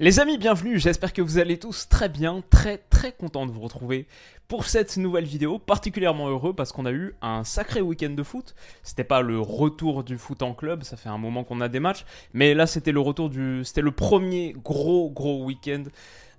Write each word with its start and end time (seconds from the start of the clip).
Les 0.00 0.18
amis, 0.18 0.38
bienvenue, 0.38 0.80
j'espère 0.80 1.12
que 1.12 1.22
vous 1.22 1.38
allez 1.38 1.56
tous 1.56 1.88
très 1.88 2.08
bien, 2.08 2.42
très 2.50 2.78
très 2.78 3.12
content 3.12 3.46
de 3.46 3.52
vous 3.52 3.60
retrouver 3.60 4.08
pour 4.48 4.64
cette 4.64 4.96
nouvelle 4.96 5.24
vidéo, 5.24 5.60
particulièrement 5.60 6.28
heureux 6.28 6.52
parce 6.52 6.72
qu'on 6.72 6.84
a 6.84 6.90
eu 6.90 7.14
un 7.22 7.44
sacré 7.44 7.80
week-end 7.80 8.10
de 8.10 8.22
foot. 8.24 8.56
C'était 8.82 9.04
pas 9.04 9.20
le 9.20 9.38
retour 9.38 10.02
du 10.02 10.18
foot 10.18 10.42
en 10.42 10.52
club, 10.52 10.82
ça 10.82 10.96
fait 10.96 11.10
un 11.10 11.16
moment 11.16 11.44
qu'on 11.44 11.60
a 11.60 11.68
des 11.68 11.78
matchs, 11.78 12.04
mais 12.32 12.54
là 12.54 12.66
c'était 12.66 12.90
le 12.90 12.98
retour 12.98 13.30
du... 13.30 13.64
c'était 13.64 13.82
le 13.82 13.92
premier 13.92 14.56
gros 14.64 15.10
gros 15.10 15.44
week-end 15.44 15.84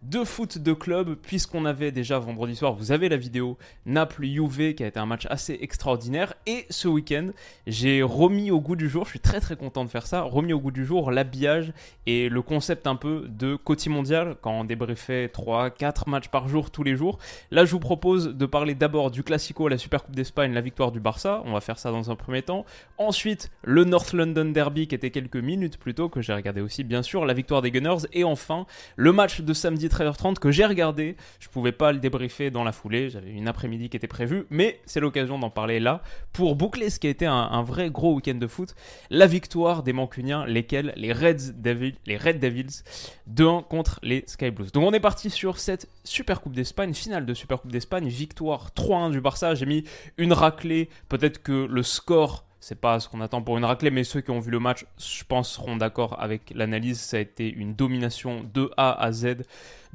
de 0.09 0.23
foot 0.23 0.57
de 0.57 0.73
club, 0.73 1.15
puisqu'on 1.15 1.65
avait 1.65 1.91
déjà 1.91 2.19
vendredi 2.19 2.55
soir, 2.55 2.73
vous 2.73 2.91
avez 2.91 3.09
la 3.09 3.17
vidéo 3.17 3.57
Naples-Juve 3.85 4.73
qui 4.75 4.83
a 4.83 4.87
été 4.87 4.99
un 4.99 5.05
match 5.05 5.25
assez 5.29 5.57
extraordinaire. 5.61 6.33
Et 6.45 6.65
ce 6.69 6.87
week-end, 6.87 7.29
j'ai 7.67 8.03
remis 8.03 8.51
au 8.51 8.59
goût 8.59 8.75
du 8.75 8.89
jour, 8.89 9.05
je 9.05 9.11
suis 9.11 9.19
très 9.19 9.39
très 9.39 9.55
content 9.55 9.83
de 9.83 9.89
faire 9.89 10.05
ça, 10.05 10.21
remis 10.21 10.53
au 10.53 10.59
goût 10.59 10.71
du 10.71 10.85
jour 10.85 11.11
l'habillage 11.11 11.73
et 12.05 12.29
le 12.29 12.41
concept 12.41 12.87
un 12.87 12.95
peu 12.95 13.25
de 13.29 13.55
Côté 13.55 13.89
Mondial, 13.89 14.35
quand 14.41 14.51
on 14.51 14.63
débriefait 14.63 15.27
3-4 15.27 16.09
matchs 16.09 16.27
par 16.27 16.47
jour 16.47 16.71
tous 16.71 16.83
les 16.83 16.95
jours. 16.95 17.17
Là, 17.51 17.65
je 17.65 17.71
vous 17.71 17.79
propose 17.79 18.35
de 18.35 18.45
parler 18.45 18.75
d'abord 18.75 19.11
du 19.11 19.23
Classico, 19.23 19.67
la 19.67 19.77
Super 19.77 20.03
Coupe 20.03 20.15
d'Espagne, 20.15 20.53
la 20.53 20.61
victoire 20.61 20.91
du 20.91 20.99
Barça. 20.99 21.41
On 21.45 21.53
va 21.53 21.61
faire 21.61 21.79
ça 21.79 21.91
dans 21.91 22.11
un 22.11 22.15
premier 22.15 22.41
temps. 22.41 22.65
Ensuite, 22.97 23.51
le 23.63 23.83
North 23.83 24.13
London 24.13 24.45
Derby 24.45 24.87
qui 24.87 24.95
était 24.95 25.11
quelques 25.11 25.35
minutes 25.37 25.77
plus 25.77 25.93
tôt, 25.93 26.09
que 26.09 26.21
j'ai 26.21 26.33
regardé 26.33 26.61
aussi, 26.61 26.83
bien 26.83 27.01
sûr, 27.01 27.25
la 27.25 27.33
victoire 27.33 27.61
des 27.61 27.71
Gunners. 27.71 28.05
Et 28.13 28.23
enfin, 28.23 28.65
le 28.95 29.11
match 29.11 29.41
de 29.41 29.53
samedi 29.53 29.89
13h30 29.95 30.39
que 30.39 30.51
j'ai 30.51 30.65
regardé. 30.65 31.15
Je 31.39 31.47
pouvais 31.47 31.71
pas 31.71 31.91
le 31.91 31.99
débriefer 31.99 32.51
dans 32.51 32.63
la 32.63 32.71
foulée, 32.71 33.09
j'avais 33.09 33.31
une 33.31 33.47
après-midi 33.47 33.89
qui 33.89 33.97
était 33.97 34.07
prévue, 34.07 34.45
mais 34.49 34.79
c'est 34.85 34.99
l'occasion 34.99 35.39
d'en 35.39 35.49
parler 35.49 35.79
là 35.79 36.01
pour 36.33 36.55
boucler 36.55 36.89
ce 36.89 36.99
qui 36.99 37.07
a 37.07 37.09
été 37.09 37.25
un, 37.25 37.63
vrai 37.63 37.89
gros 37.89 38.15
week-end 38.15 38.35
de 38.35 38.47
foot. 38.47 38.75
La 39.09 39.27
victoire 39.27 39.83
des 39.83 39.93
Mancuniens, 39.93 40.45
lesquels? 40.45 40.93
Les 40.97 41.13
Red, 41.13 41.61
Devils, 41.61 41.95
les 42.05 42.17
Red 42.17 42.39
Devils 42.39 42.83
2-1 43.33 43.63
contre 43.67 43.99
les 44.03 44.23
Sky 44.27 44.51
Blues. 44.51 44.71
Donc 44.71 44.83
on 44.83 44.93
est 44.93 44.99
parti 44.99 45.29
sur 45.29 45.59
cette 45.59 45.87
Super 46.03 46.41
Coupe 46.41 46.53
d'Espagne, 46.53 46.93
finale 46.93 47.25
de 47.25 47.33
Super 47.33 47.61
Coupe 47.61 47.71
d'Espagne, 47.71 48.07
victoire 48.07 48.71
3-1 48.75 49.11
du 49.11 49.21
Barça. 49.21 49.55
J'ai 49.55 49.65
mis 49.65 49.85
une 50.17 50.33
raclée, 50.33 50.89
peut-être 51.07 51.41
que 51.41 51.65
le 51.65 51.83
score 51.83 52.45
c'est 52.65 52.81
pas 52.81 52.99
ce 52.99 53.07
qu'on 53.07 53.21
attend 53.21 53.43
pour 53.43 53.59
une 53.59 53.63
raclée, 53.63 53.91
mais 53.91 54.03
ceux 54.03 54.21
qui 54.21 54.31
ont 54.31 54.39
vu 54.39 54.49
le 54.49 54.59
match, 54.59 54.87
je 54.97 55.23
pense, 55.23 55.51
seront 55.51 55.75
d'accord 55.75 56.19
avec 56.19 56.51
l'analyse. 56.55 56.99
Ça 56.99 57.17
a 57.17 57.19
été 57.19 57.47
une 57.47 57.75
domination 57.75 58.43
de 58.55 58.71
A 58.75 58.91
à 59.03 59.11
Z 59.11 59.43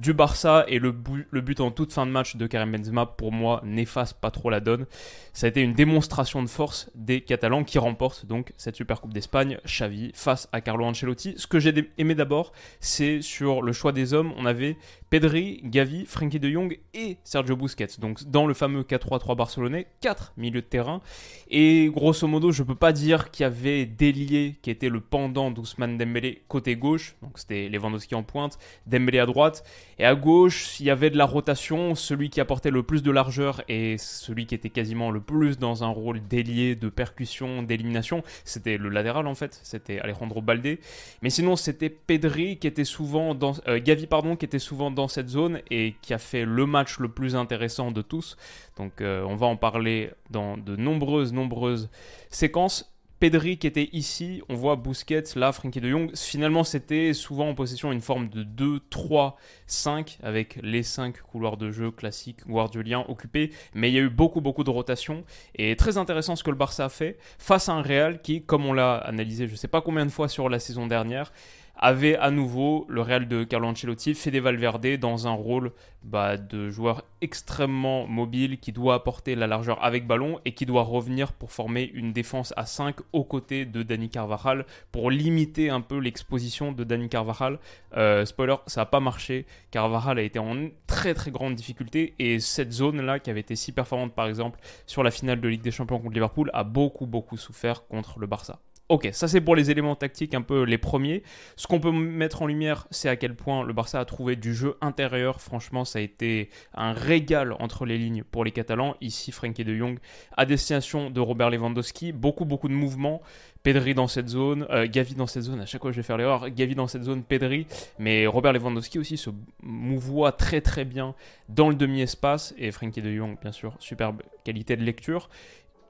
du 0.01 0.15
Barça 0.15 0.65
et 0.67 0.79
le 0.79 0.93
but, 0.93 1.61
en 1.61 1.71
toute 1.71 1.93
fin 1.93 2.07
de 2.07 2.11
match 2.11 2.37
de 2.37 2.47
Karim 2.47 2.73
Benzema, 2.73 3.05
pour 3.05 3.33
moi, 3.33 3.61
n'efface 3.65 4.15
pas 4.15 4.31
trop 4.31 4.49
la 4.49 4.61
donne. 4.61 4.87
Ça 5.35 5.47
a 5.47 5.51
été 5.51 5.61
une 5.61 5.75
démonstration 5.75 6.43
de 6.43 6.49
force 6.49 6.91
des 6.95 7.21
Catalans 7.21 7.65
qui 7.65 7.79
remportent 7.79 8.25
donc 8.25 8.53
cette 8.57 8.77
Super 8.77 9.03
Coupe 9.03 9.13
d'Espagne, 9.13 9.59
Xavi, 9.67 10.11
face 10.15 10.49
à 10.53 10.63
Carlo 10.63 10.87
Ancelotti. 10.87 11.35
Ce 11.37 11.47
que 11.47 11.61
j'ai 11.61 11.93
aimé 11.99 12.15
d'abord, 12.15 12.53
c'est 12.81 13.21
sur 13.21 13.61
le 13.61 13.73
choix 13.73 13.93
des 13.93 14.15
hommes, 14.15 14.33
on 14.39 14.47
avait 14.47 14.79
Pedri, 15.11 15.61
Gavi, 15.65 16.07
Frankie 16.07 16.41
de 16.41 16.49
Jong 16.49 16.79
et 16.95 17.19
Sergio 17.23 17.57
Busquets. 17.57 17.99
Donc 17.99 18.25
dans 18.25 18.47
le 18.47 18.55
fameux 18.55 18.83
4-3-3 18.83 19.37
barcelonais, 19.37 19.87
4 20.01 20.33
milieux 20.39 20.63
de 20.63 20.67
terrain. 20.67 21.03
Et 21.51 21.91
grosso 21.93 22.27
modo, 22.27 22.53
je 22.53 22.63
peux 22.63 22.75
pas 22.75 22.93
dire 22.93 23.31
qu'il 23.31 23.43
y 23.43 23.47
avait 23.47 23.85
Délié 23.85 24.57
qui 24.63 24.71
était 24.71 24.89
le 24.89 25.01
pendant 25.01 25.51
d'Ousmane 25.51 25.99
Dembélé 25.99 26.43
côté 26.49 26.77
gauche. 26.77 27.17
Donc 27.23 27.39
c'était 27.39 27.69
Lewandowski 27.69 28.15
en 28.15 28.23
pointe, 28.23 28.59
Dembélé 28.87 29.19
à 29.19 29.27
droite. 29.27 29.63
Et 30.01 30.07
à 30.07 30.15
gauche, 30.15 30.81
il 30.81 30.87
y 30.87 30.91
avait 30.91 31.11
de 31.11 31.19
la 31.19 31.27
rotation. 31.27 31.95
Celui 31.95 32.31
qui 32.31 32.41
apportait 32.41 32.71
le 32.71 32.83
plus 32.83 33.03
de 33.03 33.11
largeur 33.11 33.61
et 33.69 33.99
celui 33.99 34.47
qui 34.47 34.55
était 34.55 34.71
quasiment 34.71 35.11
le 35.11 35.21
plus 35.21 35.59
dans 35.59 35.85
un 35.85 35.89
rôle 35.89 36.27
délié 36.27 36.75
de 36.75 36.89
percussion, 36.89 37.63
d'élimination, 37.63 38.23
c'était 38.47 38.79
le 38.79 38.89
latéral 38.89 39.27
en 39.27 39.35
fait. 39.35 39.61
C'était 39.63 39.99
Alejandro 40.01 40.41
Balde. 40.41 40.79
Mais 41.21 41.29
sinon, 41.29 41.55
c'était 41.55 41.91
Pedri 41.91 42.57
qui 42.57 42.67
était 42.67 42.87
souvent 42.87 43.35
dans, 43.35 43.53
euh, 43.69 43.79
Gavi 43.79 44.07
pardon, 44.07 44.37
qui 44.37 44.47
était 44.47 44.59
souvent 44.59 44.91
dans 44.91 45.07
cette 45.07 45.29
zone 45.29 45.61
et 45.71 45.95
qui 46.01 46.15
a 46.15 46.19
fait 46.19 46.47
le 46.47 46.65
match 46.65 46.99
le 46.99 47.11
plus 47.11 47.37
intéressant 47.37 47.91
de 47.91 48.01
tous. 48.01 48.39
Donc, 48.79 49.03
euh, 49.03 49.23
on 49.25 49.37
va 49.37 49.49
en 49.49 49.57
parler 49.57 50.13
dans 50.31 50.57
de 50.57 50.77
nombreuses, 50.77 51.35
nombreuses 51.35 51.91
séquences. 52.31 52.91
Pedri 53.21 53.59
qui 53.59 53.67
était 53.67 53.91
ici, 53.93 54.43
on 54.49 54.55
voit 54.55 54.77
Busquets, 54.77 55.25
là, 55.37 55.53
Frankie 55.53 55.83
de 55.83 55.91
Jong. 55.91 56.11
Finalement, 56.17 56.65
c'était 56.65 57.13
souvent 57.13 57.51
en 57.51 57.55
possession 57.55 57.93
une 57.93 58.01
forme 58.01 58.31
de 58.31 58.43
2, 58.43 58.81
3, 58.89 59.37
5, 59.67 60.19
avec 60.23 60.59
les 60.63 60.83
5 60.83 61.21
couloirs 61.21 61.59
de 61.59 61.71
jeu 61.71 61.91
classiques 61.91 62.47
guardioliens 62.47 63.05
occupés. 63.09 63.53
Mais 63.75 63.91
il 63.91 63.95
y 63.95 63.99
a 63.99 64.01
eu 64.01 64.09
beaucoup, 64.09 64.41
beaucoup 64.41 64.65
de 64.65 64.71
rotation. 64.71 65.25
Et 65.55 65.77
très 65.77 65.99
intéressant 65.99 66.35
ce 66.35 66.43
que 66.43 66.49
le 66.49 66.57
Barça 66.57 66.87
a 66.87 66.89
fait 66.89 67.19
face 67.39 67.69
à 67.69 67.75
un 67.75 67.83
Real 67.83 68.23
qui, 68.23 68.43
comme 68.43 68.65
on 68.65 68.73
l'a 68.73 68.95
analysé 68.97 69.47
je 69.47 69.53
ne 69.53 69.57
sais 69.57 69.69
pas 69.69 69.83
combien 69.83 70.07
de 70.07 70.11
fois 70.11 70.29
sur 70.29 70.49
la 70.49 70.59
saison 70.59 70.87
dernière, 70.87 71.31
avait 71.81 72.17
à 72.17 72.31
nouveau 72.31 72.87
le 72.89 73.01
Real 73.01 73.27
de 73.27 73.43
Carlo 73.43 73.69
Ancelotti, 73.69 74.15
Fede 74.15 74.37
Valverde 74.37 74.99
dans 74.99 75.27
un 75.27 75.33
rôle 75.33 75.73
bah, 76.03 76.37
de 76.37 76.69
joueur 76.69 77.05
extrêmement 77.23 78.07
mobile 78.07 78.59
qui 78.59 78.73
doit 78.73 78.95
apporter 78.95 79.35
la 79.35 79.47
largeur 79.47 79.83
avec 79.83 80.07
ballon 80.07 80.41
et 80.45 80.53
qui 80.53 80.67
doit 80.67 80.83
revenir 80.83 81.33
pour 81.33 81.53
former 81.53 81.91
une 81.95 82.13
défense 82.13 82.53
à 82.57 82.67
5 82.67 82.97
aux 83.13 83.25
côtés 83.25 83.65
de 83.65 83.83
Dani 83.83 84.11
Carvajal 84.11 84.67
pour 84.93 85.11
limiter 85.11 85.71
un 85.71 85.81
peu 85.81 85.99
l'exposition 85.99 86.73
de 86.73 86.85
Dani 86.85 87.09
Carvajal. 87.09 87.59
Euh, 87.97 88.27
spoiler, 88.27 88.57
ça 88.67 88.83
n'a 88.83 88.87
pas 88.87 89.01
marché. 89.01 89.47
Carvajal 89.71 90.19
a 90.19 90.23
été 90.23 90.39
en 90.39 90.69
très 90.87 91.15
très 91.15 91.31
grande 91.31 91.55
difficulté 91.55 92.15
et 92.19 92.41
cette 92.41 92.73
zone-là 92.73 93.21
qui 93.21 93.31
avait 93.31 93.41
été 93.41 93.57
si 93.57 93.73
performante 93.73 94.15
par 94.15 94.27
exemple 94.27 94.61
sur 94.87 95.03
la 95.03 95.11
finale 95.11 95.41
de 95.41 95.49
Ligue 95.49 95.63
des 95.63 95.71
Champions 95.71 95.99
contre 95.99 96.13
Liverpool 96.13 96.51
a 96.53 96.63
beaucoup 96.63 97.07
beaucoup 97.07 97.39
souffert 97.39 97.87
contre 97.87 98.19
le 98.19 98.27
Barça. 98.27 98.61
Ok, 98.91 99.09
ça 99.13 99.29
c'est 99.29 99.41
pour 99.41 99.55
les 99.55 99.71
éléments 99.71 99.95
tactiques, 99.95 100.35
un 100.35 100.43
peu 100.43 100.65
les 100.65 100.77
premiers. 100.77 101.23
Ce 101.55 101.69
qu'on 101.69 101.79
peut 101.79 101.93
mettre 101.93 102.43
en 102.43 102.49
lumière, 102.49 102.89
c'est 102.91 103.09
à 103.09 103.15
quel 103.15 103.37
point 103.37 103.63
le 103.63 103.73
Barça 103.73 104.01
a 104.01 104.05
trouvé 104.05 104.35
du 104.35 104.53
jeu 104.53 104.77
intérieur. 104.81 105.41
Franchement, 105.41 105.85
ça 105.85 106.01
a 106.01 106.03
été 106.03 106.51
un 106.75 106.93
régal 106.93 107.55
entre 107.61 107.87
les 107.87 107.97
lignes 107.97 108.25
pour 108.25 108.45
les 108.45 108.51
Catalans. 108.51 108.97
Ici, 109.01 109.31
Frankie 109.31 109.63
de 109.63 109.77
Jong 109.77 110.01
à 110.37 110.45
destination 110.45 111.09
de 111.09 111.21
Robert 111.21 111.51
Lewandowski. 111.51 112.11
Beaucoup, 112.11 112.45
beaucoup 112.45 112.67
de 112.67 112.75
mouvements. 112.75 113.23
Pedri 113.63 113.95
dans 113.95 114.09
cette 114.09 114.29
zone, 114.29 114.67
euh, 114.71 114.89
Gavi 114.91 115.15
dans 115.15 115.29
cette 115.29 115.43
zone, 115.43 115.61
à 115.61 115.67
chaque 115.67 115.83
fois 115.83 115.93
je 115.93 115.99
vais 115.99 116.03
faire 116.03 116.17
l'erreur, 116.17 116.49
Gavi 116.49 116.75
dans 116.75 116.89
cette 116.89 117.03
zone, 117.03 117.23
Pedri, 117.23 117.67
mais 117.99 118.27
Robert 118.27 118.55
Lewandowski 118.55 118.99
aussi 118.99 119.19
se 119.19 119.29
mouvoie 119.63 120.33
très 120.33 120.63
très 120.63 120.87
bien 120.87 121.15
dans 121.51 121.69
le 121.69 121.75
demi-espace, 121.75 122.55
et 122.57 122.73
Frankie 122.73 123.03
de 123.03 123.15
Jong, 123.15 123.37
bien 123.39 123.53
sûr, 123.53 123.75
superbe 123.79 124.23
qualité 124.45 124.77
de 124.77 124.83
lecture. 124.83 125.29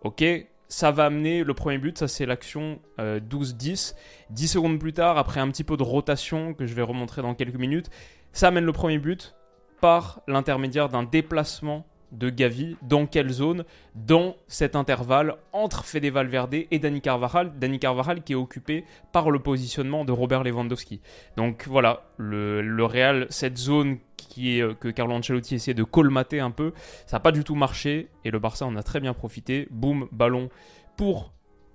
Ok, 0.03 0.25
ça 0.71 0.93
va 0.93 1.05
amener 1.07 1.45
le 1.45 1.53
premier 1.53 1.79
but, 1.79 1.99
ça 1.99 2.09
c'est 2.09 2.25
l'action 2.25 2.81
12-10. 2.99 3.95
10 4.31 4.49
secondes 4.49 4.79
plus 4.79 4.93
tard, 4.93 5.19
après 5.19 5.41
un 5.41 5.51
petit 5.51 5.65
peu 5.65 5.77
de 5.77 5.83
rotation 5.83 6.55
que 6.55 6.65
je 6.65 6.75
vais 6.75 6.83
remontrer 6.83 7.21
dans 7.21 7.35
quelques 7.35 7.57
minutes, 7.57 7.91
ça 8.33 8.49
amène 8.49 8.65
le 8.65 8.73
premier 8.73 8.99
but 8.99 9.35
par 9.81 10.23
l'intermédiaire 10.29 10.89
d'un 10.89 11.03
déplacement 11.03 11.87
de 12.13 12.31
Gavi. 12.31 12.77
Dans 12.83 13.07
quelle 13.07 13.31
zone 13.31 13.65
Dans 13.95 14.37
cet 14.49 14.77
intervalle 14.77 15.37
entre 15.53 15.85
Fede 15.85 16.07
Valverde 16.07 16.55
et 16.71 16.79
Dani 16.79 17.01
Carvajal. 17.01 17.53
Dani 17.59 17.79
Carvajal 17.79 18.23
qui 18.23 18.33
est 18.33 18.37
occupé 18.37 18.85
par 19.13 19.31
le 19.31 19.39
positionnement 19.39 20.05
de 20.05 20.13
Robert 20.13 20.45
Lewandowski. 20.45 21.01
Donc 21.37 21.67
voilà, 21.69 22.05
le, 22.17 22.63
le 22.63 22.85
Real, 22.85 23.27
cette 23.31 23.59
zone 23.59 23.99
qui 24.17 24.59
est, 24.59 24.79
que 24.79 24.89
Carlo 24.89 25.15
Ancelotti 25.15 25.57
essayait 25.57 25.75
de 25.75 25.85
colmater 25.85 26.41
un 26.41 26.51
peu, 26.51 26.73
ça 27.07 27.17
n'a 27.17 27.21
pas 27.21 27.33
du 27.33 27.45
tout 27.45 27.55
marché 27.55 28.09
et 28.25 28.31
le 28.31 28.39
Barça 28.39 28.67
en 28.67 28.77
a 28.77 28.83
très 28.83 29.01
bien 29.01 29.15
profité. 29.15 29.67
Boum, 29.71 30.09
ballon 30.13 30.49
pour 30.97 31.33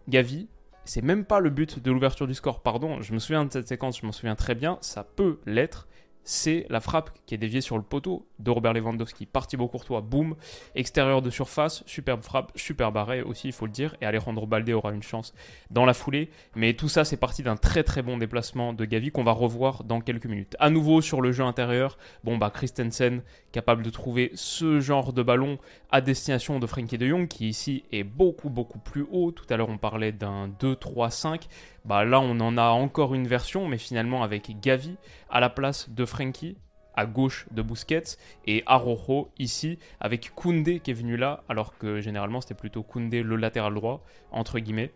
Gavi. 0.07 0.47
C'est 0.85 1.01
même 1.01 1.25
pas 1.25 1.39
le 1.39 1.49
but 1.49 1.81
de 1.81 1.91
l'ouverture 1.91 2.27
du 2.27 2.35
score, 2.35 2.61
pardon. 2.61 3.01
Je 3.01 3.13
me 3.13 3.19
souviens 3.19 3.43
de 3.45 3.51
cette 3.51 3.67
séquence, 3.67 3.99
je 3.99 4.05
m'en 4.05 4.11
souviens 4.11 4.35
très 4.35 4.53
bien. 4.53 4.77
Ça 4.81 5.03
peut 5.03 5.39
l'être. 5.45 5.87
C'est 6.25 6.65
la 6.69 6.81
frappe 6.81 7.11
qui 7.25 7.35
est 7.35 7.37
déviée 7.37 7.61
sur 7.61 7.77
le 7.77 7.83
poteau 7.83 8.27
de 8.39 8.51
Robert 8.51 8.73
Lewandowski. 8.73 9.25
Parti 9.25 9.55
beau 9.55 9.67
courtois, 9.67 10.01
boum, 10.01 10.35
extérieur 10.73 11.21
de 11.21 11.29
surface, 11.29 11.83
superbe 11.85 12.23
frappe, 12.23 12.51
superbe 12.55 12.97
arrêt 12.97 13.21
aussi, 13.21 13.47
il 13.47 13.53
faut 13.53 13.67
le 13.67 13.71
dire. 13.71 13.95
Et 14.01 14.05
Alejandro 14.05 14.47
Balde 14.47 14.69
aura 14.71 14.91
une 14.91 15.03
chance 15.03 15.33
dans 15.69 15.85
la 15.85 15.93
foulée. 15.93 16.29
Mais 16.55 16.73
tout 16.73 16.89
ça, 16.89 17.05
c'est 17.05 17.17
parti 17.17 17.43
d'un 17.43 17.55
très 17.55 17.83
très 17.83 18.01
bon 18.01 18.17
déplacement 18.17 18.73
de 18.73 18.85
Gavi 18.85 19.11
qu'on 19.11 19.23
va 19.23 19.31
revoir 19.31 19.83
dans 19.83 20.01
quelques 20.01 20.25
minutes. 20.25 20.55
À 20.59 20.69
nouveau 20.69 20.99
sur 21.01 21.21
le 21.21 21.31
jeu 21.31 21.43
intérieur, 21.43 21.97
bon 22.23 22.37
bah 22.37 22.49
Christensen 22.49 23.21
capable 23.51 23.83
de 23.83 23.89
trouver 23.89 24.31
ce 24.33 24.79
genre 24.81 25.13
de 25.13 25.23
ballon 25.23 25.59
à 25.91 26.01
destination 26.01 26.59
de 26.59 26.67
Frankie 26.67 26.97
de 26.97 27.07
Jong 27.07 27.27
qui 27.27 27.47
ici 27.47 27.83
est 27.91 28.03
beaucoup 28.03 28.49
beaucoup 28.49 28.79
plus 28.79 29.05
haut. 29.11 29.31
Tout 29.31 29.45
à 29.49 29.57
l'heure 29.57 29.69
on 29.69 29.77
parlait 29.77 30.11
d'un 30.11 30.49
2-3-5. 30.59 31.43
Bah 31.85 32.03
là 32.03 32.19
on 32.19 32.39
en 32.39 32.57
a 32.57 32.69
encore 32.69 33.13
une 33.13 33.27
version, 33.27 33.67
mais 33.67 33.77
finalement 33.77 34.23
avec 34.23 34.59
Gavi 34.59 34.97
à 35.29 35.39
la 35.39 35.49
place 35.49 35.89
de 35.89 36.05
Frankie 36.15 36.55
à 36.95 37.05
gauche 37.05 37.45
de 37.51 37.61
Busquets 37.61 38.15
et 38.47 38.63
Arojo 38.67 39.29
ici 39.37 39.79
avec 39.99 40.31
Koundé 40.33 40.79
qui 40.79 40.91
est 40.91 40.93
venu 40.93 41.17
là 41.17 41.43
alors 41.49 41.77
que 41.77 41.99
généralement 41.99 42.39
c'était 42.39 42.53
plutôt 42.53 42.83
Koundé 42.83 43.21
le 43.21 43.35
latéral 43.35 43.73
droit 43.73 44.01
entre 44.31 44.59
guillemets. 44.59 44.93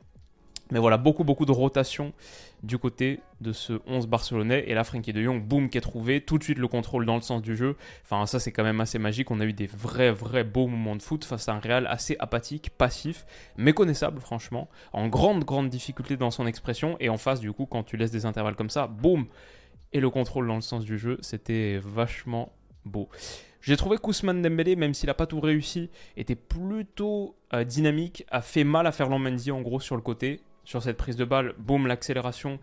Mais 0.71 0.77
voilà, 0.77 0.97
beaucoup, 0.97 1.23
beaucoup 1.23 1.45
de 1.45 1.51
rotation 1.51 2.13
du 2.61 2.77
côté 2.77 3.21
de 3.41 3.51
ce 3.53 3.81
11 3.87 4.05
barcelonais. 4.05 4.65
Et 4.67 4.75
là, 4.75 4.83
Frankie 4.83 5.13
de 5.13 5.21
Jong, 5.23 5.43
boum, 5.43 5.67
qui 5.67 5.79
est 5.79 5.81
trouvé. 5.81 6.21
Tout 6.21 6.37
de 6.37 6.43
suite, 6.43 6.59
le 6.59 6.67
contrôle 6.67 7.07
dans 7.07 7.15
le 7.15 7.21
sens 7.21 7.41
du 7.41 7.55
jeu. 7.55 7.75
Enfin, 8.03 8.27
ça, 8.27 8.39
c'est 8.39 8.51
quand 8.51 8.63
même 8.63 8.79
assez 8.79 8.99
magique. 8.99 9.31
On 9.31 9.39
a 9.39 9.45
eu 9.45 9.53
des 9.53 9.65
vrais, 9.65 10.11
vrais 10.11 10.43
beaux 10.43 10.67
moments 10.67 10.95
de 10.95 11.01
foot 11.01 11.25
face 11.25 11.49
à 11.49 11.53
un 11.53 11.59
Real 11.59 11.87
assez 11.87 12.15
apathique, 12.19 12.69
passif, 12.77 13.25
méconnaissable, 13.57 14.19
franchement. 14.21 14.69
En 14.93 15.07
grande, 15.07 15.43
grande 15.43 15.69
difficulté 15.69 16.17
dans 16.17 16.29
son 16.29 16.45
expression. 16.45 16.97
Et 16.99 17.09
en 17.09 17.17
face, 17.17 17.39
du 17.39 17.51
coup, 17.51 17.65
quand 17.65 17.81
tu 17.81 17.97
laisses 17.97 18.11
des 18.11 18.27
intervalles 18.27 18.55
comme 18.55 18.69
ça, 18.69 18.85
boum 18.85 19.25
Et 19.93 19.99
le 19.99 20.09
contrôle 20.09 20.47
dans 20.47 20.55
le 20.55 20.61
sens 20.61 20.85
du 20.85 20.97
jeu, 20.97 21.17
c'était 21.21 21.79
vachement 21.83 22.51
beau. 22.85 23.09
J'ai 23.61 23.75
trouvé 23.75 23.97
qu'Ousmane 23.97 24.41
Dembélé, 24.41 24.75
même 24.75 24.93
s'il 24.93 25.07
n'a 25.07 25.13
pas 25.13 25.27
tout 25.27 25.39
réussi, 25.39 25.89
était 26.15 26.35
plutôt 26.35 27.35
euh, 27.53 27.63
dynamique, 27.63 28.25
a 28.31 28.41
fait 28.41 28.63
mal 28.63 28.87
à 28.87 28.91
Ferland 28.91 29.19
Mendy 29.19 29.51
en 29.51 29.61
gros 29.61 29.79
sur 29.79 29.95
le 29.95 30.01
côté 30.01 30.41
sur 30.63 30.83
cette 30.83 30.97
prise 30.97 31.15
de 31.15 31.25
balle, 31.25 31.55
boum, 31.57 31.87
l'accélération 31.87 32.59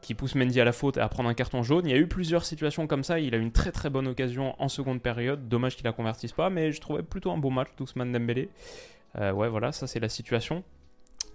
qui 0.00 0.14
pousse 0.14 0.34
Mendy 0.34 0.60
à 0.60 0.64
la 0.64 0.72
faute 0.72 0.96
et 0.96 1.00
à 1.00 1.08
prendre 1.08 1.28
un 1.28 1.34
carton 1.34 1.62
jaune. 1.62 1.86
Il 1.86 1.90
y 1.90 1.94
a 1.94 1.98
eu 1.98 2.06
plusieurs 2.06 2.44
situations 2.44 2.86
comme 2.86 3.04
ça. 3.04 3.20
Il 3.20 3.34
a 3.34 3.38
eu 3.38 3.42
une 3.42 3.52
très 3.52 3.72
très 3.72 3.90
bonne 3.90 4.06
occasion 4.06 4.54
en 4.58 4.68
seconde 4.68 5.02
période. 5.02 5.48
Dommage 5.48 5.76
qu'il 5.76 5.84
la 5.84 5.92
convertisse 5.92 6.32
pas, 6.32 6.50
mais 6.50 6.72
je 6.72 6.80
trouvais 6.80 7.02
plutôt 7.02 7.30
un 7.30 7.36
beau 7.36 7.50
match 7.50 7.68
d'Ousmane 7.76 8.12
Dembélé. 8.12 8.48
Euh, 9.16 9.32
ouais, 9.32 9.48
voilà, 9.48 9.72
ça 9.72 9.86
c'est 9.86 10.00
la 10.00 10.08
situation. 10.08 10.64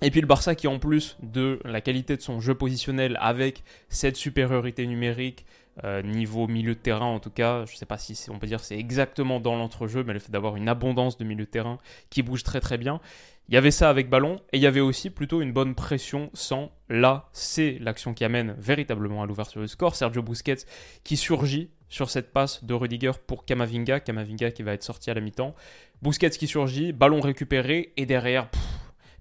Et 0.04 0.12
puis 0.12 0.20
le 0.20 0.28
Barça 0.28 0.54
qui 0.54 0.68
en 0.68 0.80
plus 0.80 1.16
de 1.24 1.62
la 1.64 1.80
qualité 1.80 2.18
de 2.18 2.22
son 2.22 2.42
jeu 2.42 2.54
positionnel 2.54 3.18
avec 3.22 3.64
cette 3.88 4.18
supériorité 4.18 4.86
numérique, 4.86 5.46
euh, 5.86 6.02
niveau 6.02 6.46
milieu 6.46 6.76
de 6.76 6.80
terrain 6.80 7.06
en 7.06 7.20
tout 7.20 7.30
cas, 7.30 7.66
je 7.66 7.72
ne 7.72 7.78
sais 7.78 7.86
pas 7.86 7.98
si 7.98 8.30
on 8.30 8.38
peut 8.38 8.46
dire 8.46 8.60
c'est 8.60 8.78
exactement 8.78 9.40
dans 9.40 9.56
l'entrejeu, 9.56 10.04
mais 10.04 10.12
le 10.12 10.20
fait 10.20 10.30
d'avoir 10.30 10.58
une 10.58 10.68
abondance 10.68 11.18
de 11.18 11.24
milieu 11.24 11.46
de 11.46 11.50
terrain 11.50 11.78
qui 12.10 12.22
bouge 12.22 12.44
très 12.44 12.60
très 12.60 12.78
bien, 12.78 13.00
il 13.48 13.56
y 13.56 13.58
avait 13.58 13.72
ça 13.72 13.90
avec 13.90 14.10
ballon 14.10 14.42
et 14.52 14.58
il 14.58 14.62
y 14.62 14.68
avait 14.68 14.82
aussi 14.82 15.10
plutôt 15.10 15.42
une 15.42 15.54
bonne 15.54 15.74
pression 15.74 16.30
sans. 16.34 16.70
Là, 16.90 17.30
c'est 17.32 17.78
l'action 17.80 18.14
qui 18.14 18.26
amène 18.26 18.56
véritablement 18.58 19.24
à 19.24 19.26
l'ouverture 19.26 19.62
du 19.62 19.70
score. 19.70 19.96
Sergio 19.96 20.22
Busquets 20.22 20.66
qui 21.06 21.16
surgit 21.16 21.70
sur 21.88 22.10
cette 22.10 22.34
passe 22.34 22.66
de 22.66 22.74
Rudiger 22.74 23.12
pour 23.26 23.46
Kamavinga. 23.46 24.02
Kamavinga 24.02 24.52
qui 24.52 24.64
va 24.64 24.74
être 24.74 24.84
sorti 24.84 25.10
à 25.12 25.14
la 25.14 25.22
mi-temps. 25.22 25.56
Busquets 26.02 26.32
qui 26.32 26.48
surgit, 26.48 26.92
ballon 26.92 27.22
récupéré 27.22 27.94
et 27.96 28.06
derrière. 28.06 28.50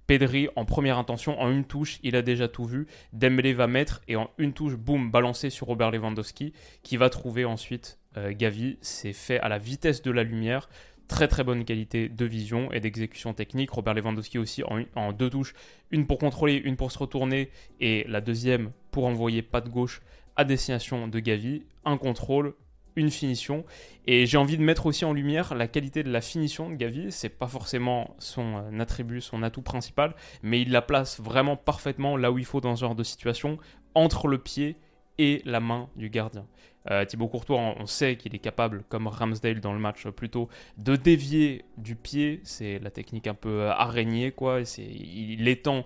Pedri 0.07 0.49
en 0.57 0.65
première 0.65 0.99
intention, 0.99 1.41
en 1.41 1.51
une 1.51 1.65
touche, 1.65 1.99
il 2.03 2.17
a 2.17 2.23
déjà 2.23 2.49
tout 2.49 2.65
vu. 2.65 2.87
Dembélé 3.13 3.53
va 3.53 3.67
mettre 3.67 4.03
et 4.09 4.17
en 4.17 4.31
une 4.39 4.53
touche, 4.53 4.75
boum, 4.75 5.11
balancé 5.11 5.51
sur 5.51 5.69
Robert 5.69 5.91
Lewandowski 5.91 6.53
qui 6.83 6.97
va 6.97 7.09
trouver 7.09 7.45
ensuite 7.45 7.99
euh, 8.17 8.33
Gavi. 8.37 8.79
C'est 8.81 9.13
fait 9.13 9.39
à 9.41 9.49
la 9.49 9.59
vitesse 9.59 10.03
de 10.03 10.11
la 10.11 10.23
lumière 10.23 10.69
très 11.13 11.29
très 11.29 11.45
bonne 11.45 11.65
qualité 11.65 12.09
de 12.09 12.25
vision 12.25 12.73
et 12.73 12.81
d'exécution 12.81 13.35
technique. 13.35 13.71
Robert 13.71 13.95
Lewandowski 13.95 14.39
aussi 14.39 14.63
en, 14.97 15.13
deux 15.13 15.29
touches, 15.29 15.55
une 15.91 16.07
pour 16.07 16.19
contrôler, 16.19 16.55
une 16.57 16.77
pour 16.77 16.91
se 16.91 16.99
retourner 16.99 17.51
et 17.81 18.05
la 18.09 18.21
deuxième 18.21 18.73
pour 18.91 19.05
envoyer 19.05 19.43
pas 19.43 19.61
de 19.61 19.69
gauche 19.69 20.01
à 20.37 20.45
destination 20.45 21.09
de 21.09 21.19
Gavi. 21.19 21.65
Un 21.85 21.99
contrôle, 21.99 22.55
une 22.97 23.11
finition. 23.11 23.65
Et 24.07 24.27
j'ai 24.27 24.37
envie 24.37 24.57
de 24.57 24.63
mettre 24.63 24.87
aussi 24.87 25.05
en 25.05 25.13
lumière 25.13 25.55
la 25.55 25.69
qualité 25.69 26.03
de 26.03 26.11
la 26.11 26.21
finition 26.21 26.71
de 26.71 26.75
Gavi. 26.75 27.13
C'est 27.13 27.29
pas 27.29 27.47
forcément 27.47 28.15
son 28.19 28.57
euh, 28.57 28.81
attribut, 28.81 29.21
son 29.21 29.43
atout 29.43 29.63
principal, 29.63 30.15
mais 30.43 30.61
il 30.61 30.71
la 30.71 30.83
place 30.83 31.21
vraiment 31.21 31.57
parfaitement 31.57 32.17
là 32.17 32.33
où 32.33 32.39
il 32.39 32.45
faut 32.45 32.61
dans 32.61 32.77
ce 32.77 32.81
genre 32.81 32.95
de 32.95 33.05
situation, 33.05 33.59
entre 33.95 34.29
le 34.29 34.39
pied 34.39 34.77
et 35.19 35.43
la 35.45 35.61
main 35.61 35.89
du 35.97 36.09
gardien. 36.09 36.47
Euh, 36.91 37.05
Thibaut 37.05 37.29
Courtois, 37.29 37.59
on 37.79 37.87
sait 37.87 38.17
qu'il 38.17 38.35
est 38.35 38.41
capable, 38.41 38.83
comme 38.89 39.07
Ramsdale 39.07 39.61
dans 39.61 39.73
le 39.73 39.79
match 39.79 40.09
plutôt, 40.09 40.49
de 40.79 40.97
dévier 40.97 41.65
du 41.77 41.95
pied. 41.95 42.41
C'est 42.43 42.79
la 42.81 42.91
technique 42.91 43.29
un 43.29 43.35
peu 43.35 43.63
euh, 43.63 43.71
araignée, 43.71 44.33
quoi. 44.33 44.61
il 44.79 45.47
étend 45.47 45.85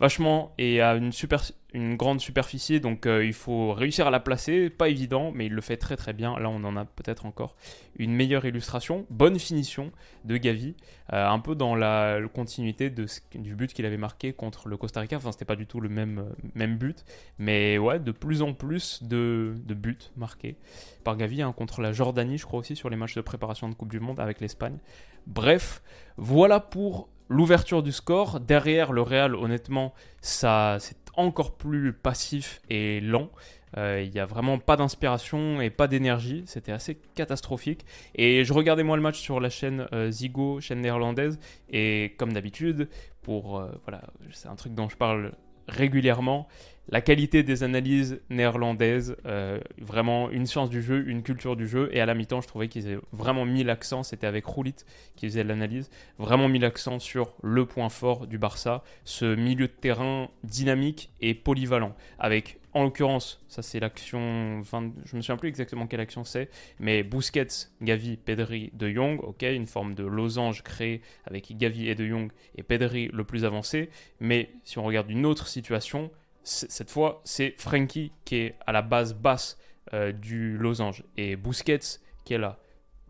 vachement 0.00 0.54
et 0.58 0.80
a 0.80 0.94
une, 0.94 1.12
super, 1.12 1.42
une 1.74 1.96
grande 1.96 2.20
superficie, 2.20 2.80
donc 2.80 3.04
euh, 3.04 3.24
il 3.24 3.34
faut 3.34 3.72
réussir 3.72 4.06
à 4.06 4.10
la 4.10 4.20
placer. 4.20 4.70
Pas 4.70 4.88
évident, 4.88 5.32
mais 5.34 5.46
il 5.46 5.52
le 5.52 5.60
fait 5.60 5.76
très 5.76 5.96
très 5.96 6.14
bien. 6.14 6.38
Là, 6.38 6.48
on 6.48 6.64
en 6.64 6.76
a 6.76 6.86
peut-être 6.86 7.26
encore 7.26 7.56
une 7.96 8.14
meilleure 8.14 8.46
illustration. 8.46 9.04
Bonne 9.10 9.38
finition 9.38 9.92
de 10.24 10.38
Gavi, 10.38 10.76
euh, 11.12 11.28
un 11.28 11.38
peu 11.40 11.54
dans 11.54 11.74
la, 11.74 12.20
continuité 12.32 12.90
du 12.90 13.54
but 13.54 13.72
qu'il 13.72 13.84
avait 13.84 13.98
marqué 13.98 14.32
contre 14.32 14.68
le 14.68 14.78
Costa 14.78 15.00
Rica. 15.00 15.16
Enfin, 15.16 15.32
c'était 15.32 15.44
pas 15.44 15.56
du 15.56 15.66
tout 15.66 15.80
le 15.80 15.90
même, 15.90 16.24
même 16.54 16.78
but, 16.78 17.04
mais 17.38 17.76
ouais, 17.76 17.98
de 17.98 18.12
plus 18.12 18.40
en 18.40 18.54
plus 18.54 19.02
de, 19.02 19.54
de 19.66 19.74
buts 19.74 19.98
marqués 20.16 20.56
par 21.04 21.16
Gavi 21.16 21.42
hein, 21.42 21.52
contre 21.52 21.82
la 21.82 21.92
Jordanie, 21.92 22.38
je 22.38 22.46
crois 22.46 22.60
aussi, 22.60 22.76
sur 22.76 22.88
les 22.88 22.96
matchs 22.96 23.14
de 23.14 23.20
préparation 23.20 23.68
de 23.68 23.74
Coupe 23.74 23.90
du 23.90 24.00
Monde 24.00 24.20
avec 24.20 24.40
l'Espagne. 24.40 24.78
Bref, 25.26 25.82
voilà 26.16 26.60
pour 26.60 27.08
l'ouverture 27.28 27.82
du 27.82 27.92
score. 27.92 28.40
Derrière, 28.40 28.92
le 28.92 29.02
Real, 29.02 29.34
honnêtement, 29.34 29.92
ça 30.20 30.78
c'est 30.80 31.07
encore 31.18 31.56
plus 31.56 31.92
passif 31.92 32.60
et 32.70 33.00
lent. 33.00 33.30
Euh, 33.76 34.02
il 34.02 34.10
n'y 34.10 34.20
a 34.20 34.24
vraiment 34.24 34.58
pas 34.58 34.76
d'inspiration 34.76 35.60
et 35.60 35.68
pas 35.68 35.88
d'énergie. 35.88 36.44
C'était 36.46 36.72
assez 36.72 36.98
catastrophique. 37.14 37.84
Et 38.14 38.44
je 38.44 38.52
regardais 38.52 38.84
moi 38.84 38.96
le 38.96 39.02
match 39.02 39.18
sur 39.18 39.40
la 39.40 39.50
chaîne 39.50 39.86
euh, 39.92 40.10
Zigo, 40.10 40.60
chaîne 40.60 40.80
néerlandaise. 40.80 41.38
Et 41.68 42.14
comme 42.18 42.32
d'habitude, 42.32 42.88
pour 43.20 43.58
euh, 43.58 43.70
voilà, 43.84 44.02
c'est 44.30 44.48
un 44.48 44.56
truc 44.56 44.74
dont 44.74 44.88
je 44.88 44.96
parle 44.96 45.32
régulièrement 45.68 46.48
la 46.90 47.00
qualité 47.02 47.42
des 47.42 47.62
analyses 47.62 48.20
néerlandaises, 48.30 49.16
euh, 49.26 49.60
vraiment 49.78 50.30
une 50.30 50.46
science 50.46 50.70
du 50.70 50.82
jeu, 50.82 51.06
une 51.06 51.22
culture 51.22 51.54
du 51.54 51.68
jeu. 51.68 51.90
Et 51.92 52.00
à 52.00 52.06
la 52.06 52.14
mi-temps, 52.14 52.40
je 52.40 52.48
trouvais 52.48 52.68
qu'ils 52.68 52.86
avaient 52.86 53.00
vraiment 53.12 53.44
mis 53.44 53.62
l'accent, 53.62 54.02
c'était 54.02 54.26
avec 54.26 54.46
Roulit 54.46 54.74
qui 55.14 55.26
faisait 55.26 55.44
l'analyse, 55.44 55.90
vraiment 56.18 56.48
mis 56.48 56.58
l'accent 56.58 56.98
sur 56.98 57.34
le 57.42 57.66
point 57.66 57.90
fort 57.90 58.26
du 58.26 58.38
Barça, 58.38 58.82
ce 59.04 59.34
milieu 59.34 59.66
de 59.66 59.72
terrain 59.72 60.28
dynamique 60.44 61.10
et 61.20 61.34
polyvalent. 61.34 61.94
Avec, 62.18 62.58
en 62.78 62.84
l'occurrence, 62.84 63.44
ça 63.48 63.62
c'est 63.62 63.80
l'action, 63.80 64.62
je 65.04 65.16
me 65.16 65.20
souviens 65.20 65.36
plus 65.36 65.48
exactement 65.48 65.86
quelle 65.86 66.00
action 66.00 66.24
c'est, 66.24 66.48
mais 66.78 67.02
Busquets, 67.02 67.68
Gavi, 67.82 68.16
Pedri, 68.16 68.70
De 68.74 68.88
Jong, 68.88 69.20
ok, 69.22 69.42
une 69.42 69.66
forme 69.66 69.94
de 69.94 70.04
losange 70.04 70.62
créée 70.62 71.02
avec 71.24 71.56
Gavi 71.56 71.88
et 71.88 71.94
De 71.94 72.06
Jong 72.06 72.30
et 72.56 72.62
Pedri 72.62 73.08
le 73.12 73.24
plus 73.24 73.44
avancé. 73.44 73.90
Mais 74.20 74.50
si 74.64 74.78
on 74.78 74.84
regarde 74.84 75.10
une 75.10 75.26
autre 75.26 75.48
situation, 75.48 76.10
cette 76.44 76.90
fois, 76.90 77.20
c'est 77.24 77.54
Frankie 77.58 78.12
qui 78.24 78.36
est 78.36 78.54
à 78.66 78.72
la 78.72 78.82
base 78.82 79.14
basse 79.14 79.58
euh, 79.92 80.12
du 80.12 80.56
losange 80.56 81.04
et 81.16 81.36
Busquets 81.36 82.00
qui 82.24 82.34
est 82.34 82.38
là. 82.38 82.58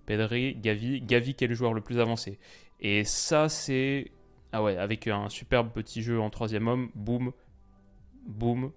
Pedri, 0.07 0.55
Gavi, 0.55 1.03
Gavi 1.03 1.35
qui 1.35 1.45
est 1.45 1.49
le 1.49 1.55
joueur 1.55 1.75
le 1.75 1.83
plus 1.83 2.01
avancé. 2.01 2.39
Et 2.81 3.05
ça, 3.05 3.49
c'est. 3.49 4.11
Ah 4.53 4.63
ouais, 4.63 4.79
avec 4.79 5.07
un 5.07 5.29
superbe 5.29 5.71
petit 5.73 6.03
jeu 6.03 6.19
en 6.21 6.31
troisième 6.31 6.69
homme, 6.69 6.91
boum, 6.95 7.33
boum. 8.27 8.73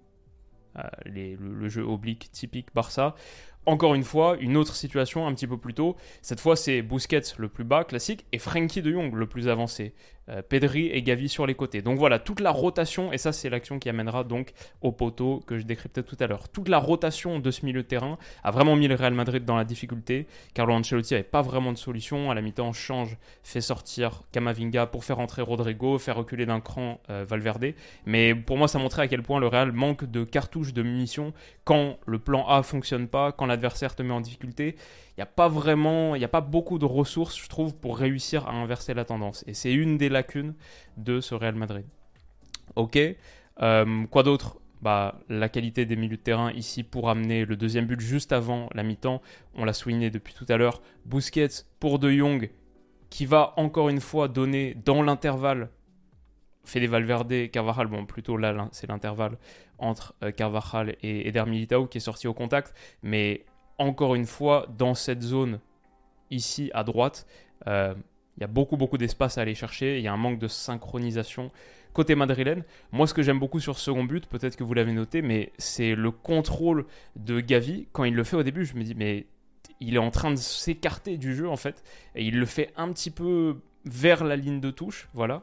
Euh, 0.78 0.82
le, 1.04 1.34
le, 1.36 1.68
jeu 1.68 1.82
oblique 1.82 2.30
typique 2.32 2.74
Barça. 2.74 3.14
Encore 3.64 3.94
une 3.94 4.02
fois, 4.02 4.36
une 4.40 4.56
autre 4.56 4.74
situation 4.74 5.26
un 5.26 5.34
petit 5.34 5.46
peu 5.46 5.56
plus 5.56 5.74
tôt. 5.74 5.96
Cette 6.20 6.40
fois, 6.40 6.56
c'est 6.56 6.82
Busquets 6.82 7.22
le 7.38 7.48
plus 7.48 7.64
bas, 7.64 7.84
classique, 7.84 8.26
et 8.32 8.38
Frankie 8.38 8.82
de 8.82 8.92
Jong 8.92 9.14
le 9.14 9.26
plus 9.26 9.48
avancé. 9.48 9.94
Euh, 10.28 10.40
Pedri 10.40 10.86
et 10.86 11.02
Gavi 11.02 11.28
sur 11.28 11.46
les 11.46 11.54
côtés. 11.54 11.82
Donc 11.82 11.98
voilà, 11.98 12.20
toute 12.20 12.38
la 12.38 12.52
rotation, 12.52 13.12
et 13.12 13.18
ça 13.18 13.32
c'est 13.32 13.50
l'action 13.50 13.80
qui 13.80 13.88
amènera 13.88 14.22
donc 14.22 14.52
au 14.80 14.92
poteau 14.92 15.42
que 15.48 15.58
je 15.58 15.64
décryptais 15.64 16.04
tout 16.04 16.16
à 16.20 16.28
l'heure. 16.28 16.48
Toute 16.48 16.68
la 16.68 16.78
rotation 16.78 17.40
de 17.40 17.50
ce 17.50 17.66
milieu 17.66 17.82
de 17.82 17.88
terrain 17.88 18.18
a 18.44 18.52
vraiment 18.52 18.76
mis 18.76 18.86
le 18.86 18.94
Real 18.94 19.14
Madrid 19.14 19.44
dans 19.44 19.56
la 19.56 19.64
difficulté. 19.64 20.28
Carlo 20.54 20.74
Ancelotti 20.74 21.14
n'avait 21.14 21.24
pas 21.24 21.42
vraiment 21.42 21.72
de 21.72 21.78
solution. 21.78 22.30
À 22.30 22.34
la 22.34 22.40
mi-temps, 22.40 22.72
change, 22.72 23.16
fait 23.42 23.60
sortir 23.60 24.22
Camavinga 24.30 24.86
pour 24.86 25.04
faire 25.04 25.18
entrer 25.18 25.42
Rodrigo, 25.42 25.98
faire 25.98 26.16
reculer 26.16 26.46
d'un 26.46 26.60
cran 26.60 27.00
euh, 27.10 27.24
Valverde. 27.28 27.74
Mais 28.06 28.32
pour 28.32 28.56
moi, 28.58 28.68
ça 28.68 28.78
montrait 28.78 29.02
à 29.02 29.08
quel 29.08 29.22
point 29.22 29.40
le 29.40 29.48
Real 29.48 29.72
manque 29.72 30.04
de 30.04 30.22
cartouches, 30.22 30.72
de 30.72 30.82
munitions 30.82 31.32
quand 31.64 31.98
le 32.06 32.20
plan 32.20 32.46
A 32.46 32.62
fonctionne 32.62 33.08
pas, 33.08 33.32
quand 33.32 33.46
l'adversaire 33.52 33.94
te 33.94 34.02
met 34.02 34.12
en 34.12 34.20
difficulté 34.20 34.76
il 35.12 35.20
n'y 35.20 35.22
a 35.22 35.26
pas 35.26 35.48
vraiment, 35.48 36.14
il 36.14 36.20
n'y 36.20 36.24
a 36.24 36.28
pas 36.28 36.40
beaucoup 36.40 36.78
de 36.78 36.86
ressources, 36.86 37.38
je 37.38 37.48
trouve, 37.48 37.74
pour 37.74 37.98
réussir 37.98 38.48
à 38.48 38.52
inverser 38.52 38.94
la 38.94 39.04
tendance. 39.04 39.44
Et 39.46 39.52
c'est 39.52 39.72
une 39.72 39.98
des 39.98 40.08
lacunes 40.08 40.54
de 40.96 41.20
ce 41.20 41.34
Real 41.34 41.54
Madrid. 41.54 41.84
Ok, 42.76 42.98
euh, 43.60 44.06
quoi 44.06 44.22
d'autre? 44.22 44.58
Bah, 44.80 45.20
la 45.28 45.48
qualité 45.48 45.84
des 45.84 45.94
milieux 45.96 46.16
de 46.16 46.22
terrain 46.22 46.50
ici 46.52 46.82
pour 46.82 47.08
amener 47.10 47.44
le 47.44 47.56
deuxième 47.56 47.86
but 47.86 48.00
juste 48.00 48.32
avant 48.32 48.68
la 48.74 48.82
mi-temps. 48.82 49.20
On 49.54 49.64
l'a 49.64 49.74
souligné 49.74 50.10
depuis 50.10 50.34
tout 50.34 50.46
à 50.48 50.56
l'heure. 50.56 50.80
Busquets 51.04 51.64
pour 51.78 51.98
De 51.98 52.10
Jong 52.10 52.50
qui 53.10 53.26
va 53.26 53.52
encore 53.58 53.90
une 53.90 54.00
fois 54.00 54.26
donner 54.26 54.74
dans 54.84 55.02
l'intervalle 55.02 55.68
Fede 56.64 56.88
Valverde, 56.88 57.50
Carvajal, 57.50 57.88
bon 57.88 58.06
plutôt 58.06 58.36
là 58.36 58.68
c'est 58.72 58.88
l'intervalle 58.88 59.36
entre 59.78 60.14
euh, 60.22 60.30
Carvajal 60.30 60.96
et 61.02 61.28
Eder 61.28 61.44
Militao 61.46 61.86
qui 61.86 61.98
est 61.98 62.02
sorti 62.02 62.28
au 62.28 62.34
contact, 62.34 62.74
mais 63.02 63.44
encore 63.78 64.14
une 64.14 64.26
fois 64.26 64.66
dans 64.78 64.94
cette 64.94 65.22
zone 65.22 65.58
ici 66.30 66.70
à 66.72 66.84
droite, 66.84 67.26
euh, 67.66 67.94
il 68.36 68.40
y 68.42 68.44
a 68.44 68.46
beaucoup 68.46 68.76
beaucoup 68.76 68.96
d'espace 68.96 69.38
à 69.38 69.42
aller 69.42 69.54
chercher, 69.54 69.98
il 69.98 70.04
y 70.04 70.08
a 70.08 70.12
un 70.12 70.16
manque 70.16 70.38
de 70.38 70.48
synchronisation 70.48 71.50
côté 71.92 72.14
madrilène. 72.14 72.64
Moi 72.92 73.06
ce 73.06 73.14
que 73.14 73.22
j'aime 73.22 73.38
beaucoup 73.38 73.60
sur 73.60 73.78
ce 73.78 73.84
second 73.86 74.04
but, 74.04 74.26
peut-être 74.26 74.56
que 74.56 74.64
vous 74.64 74.72
l'avez 74.72 74.92
noté, 74.92 75.20
mais 75.20 75.52
c'est 75.58 75.94
le 75.94 76.10
contrôle 76.10 76.86
de 77.16 77.40
Gavi. 77.40 77.88
Quand 77.92 78.04
il 78.04 78.14
le 78.14 78.24
fait 78.24 78.36
au 78.36 78.42
début, 78.42 78.64
je 78.64 78.74
me 78.74 78.82
dis 78.82 78.94
mais 78.94 79.26
il 79.80 79.96
est 79.96 79.98
en 79.98 80.10
train 80.10 80.30
de 80.30 80.36
s'écarter 80.36 81.16
du 81.18 81.34
jeu 81.34 81.48
en 81.48 81.56
fait, 81.56 81.82
et 82.14 82.24
il 82.24 82.38
le 82.38 82.46
fait 82.46 82.72
un 82.76 82.92
petit 82.92 83.10
peu 83.10 83.58
vers 83.84 84.22
la 84.24 84.36
ligne 84.36 84.60
de 84.60 84.70
touche, 84.70 85.08
voilà, 85.12 85.42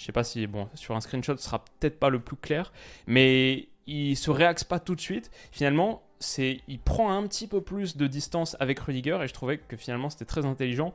je 0.00 0.06
sais 0.06 0.12
pas 0.12 0.24
si, 0.24 0.46
bon, 0.46 0.66
sur 0.72 0.96
un 0.96 1.00
screenshot, 1.02 1.36
ce 1.36 1.44
sera 1.44 1.62
peut-être 1.62 2.00
pas 2.00 2.08
le 2.08 2.20
plus 2.20 2.36
clair, 2.36 2.72
mais 3.06 3.68
il 3.86 4.16
se 4.16 4.30
réaxe 4.30 4.64
pas 4.64 4.80
tout 4.80 4.94
de 4.94 5.00
suite. 5.00 5.30
Finalement, 5.52 6.02
c'est, 6.20 6.62
il 6.68 6.78
prend 6.78 7.12
un 7.12 7.26
petit 7.26 7.46
peu 7.46 7.60
plus 7.60 7.98
de 7.98 8.06
distance 8.06 8.56
avec 8.60 8.78
Rudiger 8.78 9.18
et 9.22 9.28
je 9.28 9.34
trouvais 9.34 9.58
que 9.58 9.76
finalement 9.76 10.08
c'était 10.08 10.24
très 10.24 10.46
intelligent. 10.46 10.94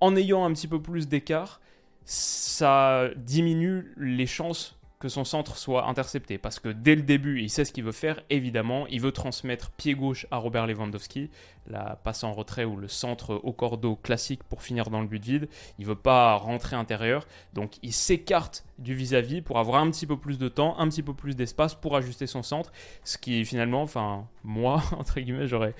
En 0.00 0.16
ayant 0.16 0.46
un 0.46 0.52
petit 0.54 0.66
peu 0.66 0.80
plus 0.80 1.08
d'écart, 1.08 1.60
ça 2.06 3.10
diminue 3.16 3.92
les 3.98 4.26
chances 4.26 4.78
que 4.98 5.10
son 5.10 5.24
centre 5.24 5.58
soit 5.58 5.86
intercepté. 5.86 6.38
Parce 6.38 6.58
que 6.58 6.70
dès 6.70 6.94
le 6.94 7.02
début, 7.02 7.42
il 7.42 7.50
sait 7.50 7.66
ce 7.66 7.72
qu'il 7.72 7.84
veut 7.84 7.92
faire, 7.92 8.22
évidemment. 8.30 8.86
Il 8.86 9.02
veut 9.02 9.12
transmettre 9.12 9.70
pied 9.72 9.94
gauche 9.94 10.26
à 10.30 10.38
Robert 10.38 10.66
Lewandowski, 10.66 11.30
la 11.68 11.98
passe 12.02 12.24
en 12.24 12.32
retrait 12.32 12.64
ou 12.64 12.76
le 12.76 12.88
centre 12.88 13.34
au 13.34 13.52
cordeau 13.52 13.96
classique 13.96 14.42
pour 14.44 14.62
finir 14.62 14.90
dans 14.90 15.00
le 15.00 15.06
but 15.06 15.22
vide. 15.22 15.48
Il 15.78 15.86
veut 15.86 15.94
pas 15.94 16.34
rentrer 16.34 16.76
intérieur. 16.76 17.26
Donc 17.54 17.78
il 17.82 17.92
s'écarte 17.92 18.64
du 18.78 18.94
vis-à-vis 18.94 19.42
pour 19.42 19.58
avoir 19.58 19.82
un 19.82 19.90
petit 19.90 20.06
peu 20.06 20.16
plus 20.16 20.38
de 20.38 20.48
temps, 20.48 20.78
un 20.78 20.88
petit 20.88 21.02
peu 21.02 21.12
plus 21.12 21.34
d'espace 21.34 21.74
pour 21.74 21.96
ajuster 21.96 22.26
son 22.26 22.42
centre. 22.42 22.72
Ce 23.04 23.18
qui 23.18 23.44
finalement, 23.44 23.82
enfin, 23.82 24.26
moi, 24.44 24.82
entre 24.96 25.20
guillemets, 25.20 25.46
j'aurais, 25.46 25.74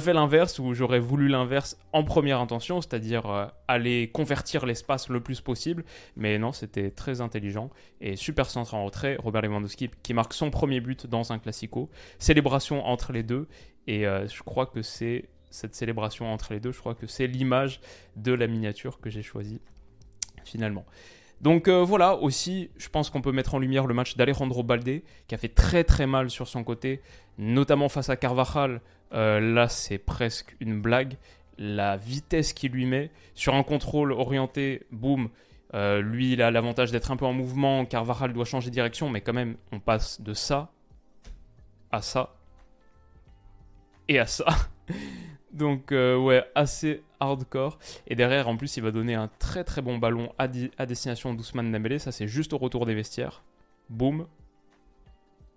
fait 0.00 0.12
l'inverse 0.12 0.58
ou 0.58 0.74
j'aurais 0.74 0.98
voulu 0.98 1.28
l'inverse 1.28 1.76
en 1.92 2.04
première 2.04 2.40
intention, 2.40 2.80
c'est-à-dire 2.80 3.26
euh, 3.26 3.46
aller 3.68 4.10
convertir 4.10 4.66
l'espace 4.66 5.08
le 5.08 5.20
plus 5.20 5.40
possible. 5.40 5.84
Mais 6.16 6.38
non, 6.38 6.52
c'était 6.52 6.90
très 6.90 7.20
intelligent 7.20 7.70
et 8.00 8.16
super 8.16 8.50
centre 8.50 8.74
en 8.74 8.84
retrait. 8.84 9.16
Robert 9.22 9.42
Lewandowski 9.42 9.90
qui 10.02 10.14
marque 10.14 10.34
son 10.34 10.50
premier 10.50 10.80
but 10.80 11.06
dans 11.06 11.32
un 11.32 11.38
classico. 11.38 11.88
Célébration 12.18 12.84
entre 12.86 13.12
les 13.12 13.22
deux. 13.22 13.48
Et 13.86 14.06
euh, 14.06 14.26
je 14.28 14.42
crois 14.42 14.66
que 14.66 14.82
c'est 14.82 15.28
cette 15.50 15.74
célébration 15.74 16.32
entre 16.32 16.52
les 16.52 16.60
deux, 16.60 16.72
je 16.72 16.78
crois 16.78 16.94
que 16.94 17.06
c'est 17.06 17.26
l'image 17.26 17.80
de 18.16 18.32
la 18.32 18.46
miniature 18.46 19.00
que 19.00 19.10
j'ai 19.10 19.22
choisie 19.22 19.60
finalement. 20.44 20.84
Donc 21.40 21.68
euh, 21.68 21.82
voilà, 21.82 22.16
aussi, 22.16 22.70
je 22.76 22.88
pense 22.88 23.10
qu'on 23.10 23.22
peut 23.22 23.32
mettre 23.32 23.54
en 23.54 23.58
lumière 23.58 23.86
le 23.86 23.94
match 23.94 24.16
d'Alejandro 24.16 24.62
Balde, 24.62 25.02
qui 25.26 25.34
a 25.34 25.38
fait 25.38 25.48
très 25.48 25.84
très 25.84 26.06
mal 26.06 26.30
sur 26.30 26.46
son 26.46 26.62
côté, 26.62 27.00
notamment 27.38 27.88
face 27.88 28.10
à 28.10 28.16
Carvajal. 28.16 28.80
Euh, 29.12 29.40
là, 29.40 29.68
c'est 29.68 29.98
presque 29.98 30.54
une 30.60 30.80
blague. 30.80 31.16
La 31.58 31.96
vitesse 31.96 32.52
qu'il 32.52 32.72
lui 32.72 32.86
met 32.86 33.10
sur 33.34 33.54
un 33.54 33.62
contrôle 33.62 34.12
orienté, 34.12 34.86
boum. 34.92 35.30
Lui, 35.72 36.32
il 36.32 36.42
a 36.42 36.50
l'avantage 36.50 36.90
d'être 36.90 37.10
un 37.10 37.16
peu 37.16 37.26
en 37.26 37.32
mouvement. 37.32 37.84
Carvajal 37.84 38.32
doit 38.32 38.44
changer 38.44 38.70
de 38.70 38.74
direction, 38.74 39.08
mais 39.08 39.20
quand 39.20 39.32
même, 39.32 39.56
on 39.72 39.78
passe 39.78 40.20
de 40.20 40.32
ça 40.32 40.72
à 41.92 42.02
ça 42.02 42.39
et 44.08 44.18
à 44.18 44.26
ça. 44.26 44.46
Donc 45.52 45.92
euh, 45.92 46.16
ouais, 46.16 46.44
assez 46.54 47.02
hardcore. 47.18 47.78
Et 48.06 48.14
derrière, 48.14 48.48
en 48.48 48.56
plus, 48.56 48.76
il 48.76 48.82
va 48.82 48.90
donner 48.90 49.14
un 49.14 49.28
très 49.38 49.64
très 49.64 49.82
bon 49.82 49.98
ballon 49.98 50.32
à, 50.38 50.48
destination 50.48 51.34
d'Ousmane 51.34 51.72
Dembélé. 51.72 51.98
Ça, 51.98 52.12
c'est 52.12 52.28
juste 52.28 52.52
au 52.52 52.58
retour 52.58 52.86
des 52.86 52.94
vestiaires. 52.94 53.42
Boum. 53.88 54.26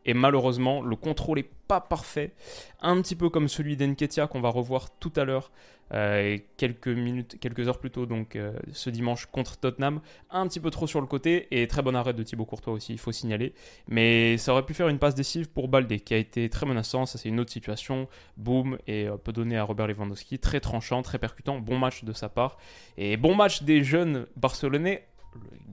Et 0.05 0.13
malheureusement, 0.13 0.81
le 0.81 0.95
contrôle 0.95 1.39
est 1.39 1.49
pas 1.67 1.81
parfait. 1.81 2.33
Un 2.81 3.01
petit 3.01 3.15
peu 3.15 3.29
comme 3.29 3.47
celui 3.47 3.77
d'Enketia 3.77 4.27
qu'on 4.27 4.41
va 4.41 4.49
revoir 4.49 4.89
tout 4.99 5.13
à 5.15 5.23
l'heure 5.23 5.51
euh, 5.93 6.39
quelques 6.57 6.87
minutes, 6.87 7.37
quelques 7.39 7.67
heures 7.67 7.77
plus 7.77 7.91
tôt, 7.91 8.05
donc 8.07 8.35
euh, 8.35 8.53
ce 8.71 8.89
dimanche 8.89 9.27
contre 9.27 9.57
Tottenham. 9.57 10.01
Un 10.31 10.47
petit 10.47 10.59
peu 10.59 10.71
trop 10.71 10.87
sur 10.87 11.01
le 11.01 11.07
côté 11.07 11.47
et 11.51 11.67
très 11.67 11.81
bon 11.81 11.95
arrêt 11.95 12.13
de 12.13 12.23
Thibaut 12.23 12.45
Courtois 12.45 12.73
aussi, 12.73 12.93
il 12.93 12.97
faut 12.97 13.11
signaler. 13.11 13.53
Mais 13.87 14.37
ça 14.37 14.53
aurait 14.53 14.65
pu 14.65 14.73
faire 14.73 14.87
une 14.87 14.97
passe 14.97 15.13
décisive 15.13 15.49
pour 15.49 15.67
Balde 15.67 15.95
qui 16.03 16.13
a 16.13 16.17
été 16.17 16.49
très 16.49 16.65
menaçant. 16.65 17.05
Ça, 17.05 17.17
c'est 17.17 17.29
une 17.29 17.39
autre 17.39 17.51
situation. 17.51 18.07
Boum, 18.37 18.77
et 18.87 19.07
euh, 19.07 19.17
peut 19.17 19.33
donner 19.33 19.57
à 19.57 19.63
Robert 19.63 19.87
Lewandowski. 19.87 20.39
Très 20.39 20.59
tranchant, 20.59 21.03
très 21.03 21.19
percutant. 21.19 21.59
Bon 21.59 21.77
match 21.77 22.03
de 22.03 22.13
sa 22.13 22.29
part. 22.29 22.57
Et 22.97 23.17
bon 23.17 23.35
match 23.35 23.63
des 23.63 23.83
jeunes 23.83 24.25
barcelonais. 24.35 25.05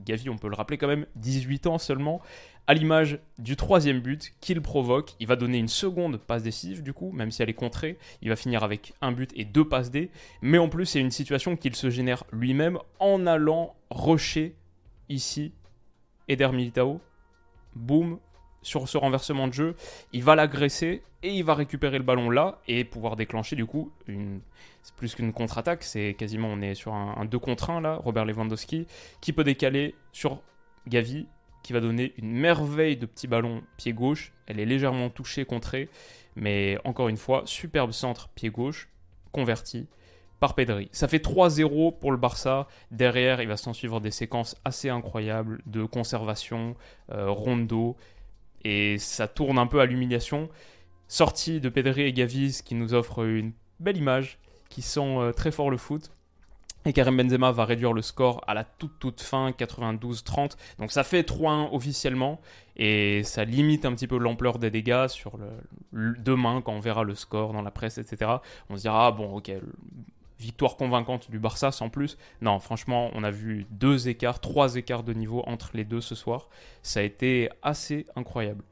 Gavi, 0.05 0.29
on 0.29 0.37
peut 0.37 0.49
le 0.49 0.55
rappeler 0.55 0.77
quand 0.77 0.87
même, 0.87 1.05
18 1.15 1.67
ans 1.67 1.77
seulement 1.77 2.21
à 2.67 2.73
l'image 2.73 3.19
du 3.37 3.55
troisième 3.55 3.99
but 3.99 4.33
qu'il 4.39 4.61
provoque. 4.61 5.15
Il 5.19 5.27
va 5.27 5.35
donner 5.35 5.57
une 5.57 5.67
seconde 5.67 6.17
passe 6.17 6.43
décisive, 6.43 6.83
du 6.83 6.93
coup, 6.93 7.11
même 7.11 7.31
si 7.31 7.41
elle 7.41 7.49
est 7.49 7.53
contrée. 7.53 7.97
Il 8.21 8.29
va 8.29 8.35
finir 8.35 8.63
avec 8.63 8.93
un 9.01 9.11
but 9.11 9.31
et 9.35 9.45
deux 9.45 9.67
passes 9.67 9.91
D. 9.91 10.11
Mais 10.41 10.57
en 10.57 10.69
plus, 10.69 10.85
c'est 10.85 10.99
une 10.99 11.11
situation 11.11 11.55
qu'il 11.55 11.75
se 11.75 11.89
génère 11.89 12.23
lui-même 12.31 12.77
en 12.99 13.25
allant 13.25 13.75
rusher 13.89 14.55
ici 15.09 15.53
Eder 16.27 16.49
Militao. 16.51 17.01
Boum, 17.75 18.19
sur 18.61 18.87
ce 18.87 18.97
renversement 18.97 19.47
de 19.47 19.53
jeu, 19.53 19.75
il 20.13 20.23
va 20.23 20.35
l'agresser 20.35 21.03
et 21.23 21.33
il 21.33 21.43
va 21.43 21.55
récupérer 21.55 21.97
le 21.97 22.03
ballon 22.03 22.29
là 22.29 22.59
et 22.67 22.83
pouvoir 22.83 23.15
déclencher 23.15 23.55
du 23.55 23.65
coup 23.65 23.91
une. 24.07 24.41
C'est 24.83 24.95
plus 24.95 25.13
qu'une 25.13 25.31
contre-attaque, 25.31 25.83
c'est 25.83 26.15
quasiment 26.15 26.47
on 26.47 26.61
est 26.61 26.73
sur 26.73 26.93
un, 26.93 27.15
un 27.15 27.25
2 27.25 27.37
contre 27.37 27.69
1 27.69 27.81
là, 27.81 27.99
Robert 28.03 28.25
Lewandowski, 28.25 28.87
qui 29.21 29.31
peut 29.31 29.43
décaler 29.43 29.93
sur 30.11 30.41
Gavi 30.87 31.27
qui 31.63 31.73
va 31.73 31.79
donner 31.79 32.13
une 32.17 32.31
merveille 32.31 32.97
de 32.97 33.05
petit 33.05 33.27
ballon 33.27 33.61
pied 33.77 33.93
gauche. 33.93 34.33
Elle 34.47 34.59
est 34.59 34.65
légèrement 34.65 35.09
touchée, 35.09 35.45
contrée, 35.45 35.89
mais 36.35 36.77
encore 36.83 37.09
une 37.09 37.17
fois, 37.17 37.43
superbe 37.45 37.91
centre 37.91 38.29
pied 38.29 38.49
gauche, 38.49 38.89
converti 39.31 39.87
par 40.39 40.55
Pedri. 40.55 40.89
Ça 40.91 41.07
fait 41.07 41.23
3-0 41.23 41.99
pour 41.99 42.11
le 42.11 42.17
Barça. 42.17 42.67
Derrière, 42.89 43.41
il 43.41 43.47
va 43.47 43.57
s'en 43.57 43.73
suivre 43.73 43.99
des 43.99 44.11
séquences 44.11 44.55
assez 44.65 44.89
incroyables 44.89 45.61
de 45.67 45.83
conservation, 45.83 46.75
euh, 47.11 47.29
rondo, 47.29 47.95
et 48.63 48.97
ça 48.97 49.27
tourne 49.27 49.57
un 49.57 49.67
peu 49.67 49.79
à 49.79 49.85
l'humiliation. 49.85 50.49
Sortie 51.07 51.59
de 51.59 51.69
Pedri 51.69 52.03
et 52.03 52.13
Gaviz 52.13 52.61
qui 52.61 52.75
nous 52.75 52.93
offre 52.93 53.25
une 53.25 53.51
belle 53.79 53.97
image, 53.97 54.39
qui 54.69 54.81
sent 54.81 55.17
euh, 55.17 55.33
très 55.33 55.51
fort 55.51 55.69
le 55.69 55.77
foot. 55.77 56.11
Et 56.85 56.93
Karim 56.93 57.17
Benzema 57.17 57.51
va 57.51 57.65
réduire 57.65 57.93
le 57.93 58.01
score 58.01 58.41
à 58.47 58.55
la 58.55 58.63
toute 58.63 58.97
toute 58.99 59.21
fin, 59.21 59.51
92-30. 59.51 60.57
Donc 60.79 60.91
ça 60.91 61.03
fait 61.03 61.21
3-1 61.21 61.69
officiellement. 61.73 62.41
Et 62.75 63.23
ça 63.23 63.43
limite 63.45 63.85
un 63.85 63.93
petit 63.93 64.07
peu 64.07 64.17
l'ampleur 64.17 64.57
des 64.57 64.71
dégâts 64.71 65.07
sur 65.07 65.37
le, 65.37 66.15
demain 66.17 66.61
quand 66.61 66.73
on 66.73 66.79
verra 66.79 67.03
le 67.03 67.13
score 67.13 67.53
dans 67.53 67.61
la 67.61 67.69
presse, 67.69 67.99
etc. 67.99 68.31
On 68.69 68.77
se 68.77 68.81
dira, 68.81 69.07
ah 69.07 69.11
bon, 69.11 69.35
ok, 69.35 69.51
victoire 70.41 70.75
convaincante 70.75 71.29
du 71.29 71.39
Barça 71.39 71.71
sans 71.71 71.89
plus. 71.89 72.17
Non, 72.41 72.59
franchement, 72.59 73.11
on 73.13 73.23
a 73.23 73.31
vu 73.31 73.65
deux 73.69 74.09
écarts, 74.09 74.39
trois 74.41 74.75
écarts 74.75 75.03
de 75.03 75.13
niveau 75.13 75.43
entre 75.45 75.71
les 75.73 75.85
deux 75.85 76.01
ce 76.01 76.15
soir. 76.15 76.49
Ça 76.81 76.99
a 76.99 77.03
été 77.03 77.49
assez 77.61 78.07
incroyable. 78.15 78.63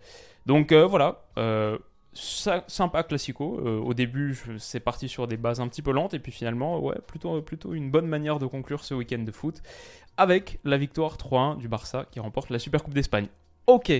Donc 0.46 0.72
euh, 0.72 0.86
voilà, 0.86 1.26
euh, 1.38 1.78
sympa 2.14 3.04
classico. 3.04 3.60
Euh, 3.60 3.80
au 3.80 3.94
début, 3.94 4.38
c'est 4.58 4.80
parti 4.80 5.08
sur 5.08 5.28
des 5.28 5.38
bases 5.38 5.62
un 5.62 5.68
petit 5.68 5.84
peu 5.84 5.92
lentes 5.92 6.16
et 6.16 6.20
puis 6.20 6.32
finalement, 6.32 6.80
ouais, 6.80 6.98
plutôt, 7.06 7.42
plutôt 7.42 7.74
une 7.74 7.92
bonne 7.92 8.08
manière 8.08 8.40
de 8.40 8.48
conclure 8.48 8.84
ce 8.84 8.96
week-end 8.96 9.20
de 9.20 9.32
foot 9.32 9.62
avec 10.18 10.60
la 10.66 10.78
victoire 10.78 11.18
3-1 11.18 11.58
du 11.58 11.68
Barça 11.68 12.06
qui 12.12 12.20
remporte 12.20 12.50
la 12.50 12.60
Super 12.60 12.84
Coupe 12.84 12.94
d'Espagne. 12.94 13.28
Ok, 13.68 13.94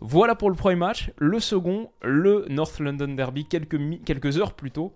voilà 0.00 0.34
pour 0.34 0.50
le 0.50 0.56
premier 0.56 0.74
match. 0.74 1.12
Le 1.16 1.38
second, 1.38 1.90
le 2.02 2.44
North 2.48 2.80
London 2.80 3.14
Derby, 3.14 3.44
quelques, 3.44 3.78
quelques 4.04 4.36
heures 4.38 4.54
plus 4.54 4.72
tôt, 4.72 4.92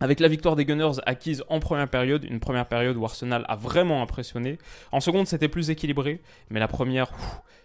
avec 0.00 0.20
la 0.20 0.28
victoire 0.28 0.56
des 0.56 0.64
Gunners 0.64 1.00
acquise 1.06 1.44
en 1.48 1.60
première 1.60 1.88
période, 1.88 2.24
une 2.24 2.40
première 2.40 2.66
période 2.66 2.96
où 2.96 3.04
Arsenal 3.04 3.44
a 3.48 3.56
vraiment 3.56 4.02
impressionné. 4.02 4.58
En 4.92 5.00
seconde, 5.00 5.26
c'était 5.26 5.48
plus 5.48 5.70
équilibré, 5.70 6.20
mais 6.50 6.60
la 6.60 6.68
première, 6.68 7.12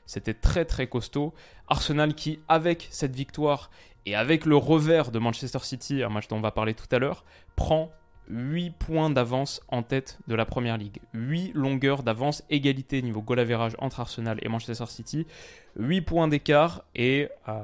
c'était 0.05 0.33
très 0.33 0.65
très 0.65 0.87
costaud. 0.87 1.33
Arsenal 1.67 2.13
qui, 2.13 2.39
avec 2.47 2.87
cette 2.91 3.15
victoire 3.15 3.69
et 4.05 4.15
avec 4.15 4.45
le 4.45 4.57
revers 4.57 5.11
de 5.11 5.19
Manchester 5.19 5.59
City, 5.61 6.03
un 6.03 6.09
match 6.09 6.27
dont 6.27 6.37
on 6.37 6.41
va 6.41 6.51
parler 6.51 6.73
tout 6.73 6.93
à 6.93 6.99
l'heure, 6.99 7.23
prend 7.55 7.91
8 8.29 8.71
points 8.71 9.09
d'avance 9.09 9.61
en 9.67 9.83
tête 9.83 10.17
de 10.27 10.35
la 10.35 10.45
première 10.45 10.77
ligue. 10.77 10.99
8 11.13 11.53
longueurs 11.53 12.03
d'avance, 12.03 12.43
égalité 12.49 13.01
niveau 13.01 13.21
goal 13.21 13.39
average 13.39 13.75
entre 13.79 13.99
Arsenal 13.99 14.39
et 14.41 14.49
Manchester 14.49 14.85
City. 14.87 15.27
8 15.77 16.01
points 16.01 16.27
d'écart 16.27 16.83
et. 16.95 17.29
Euh... 17.47 17.63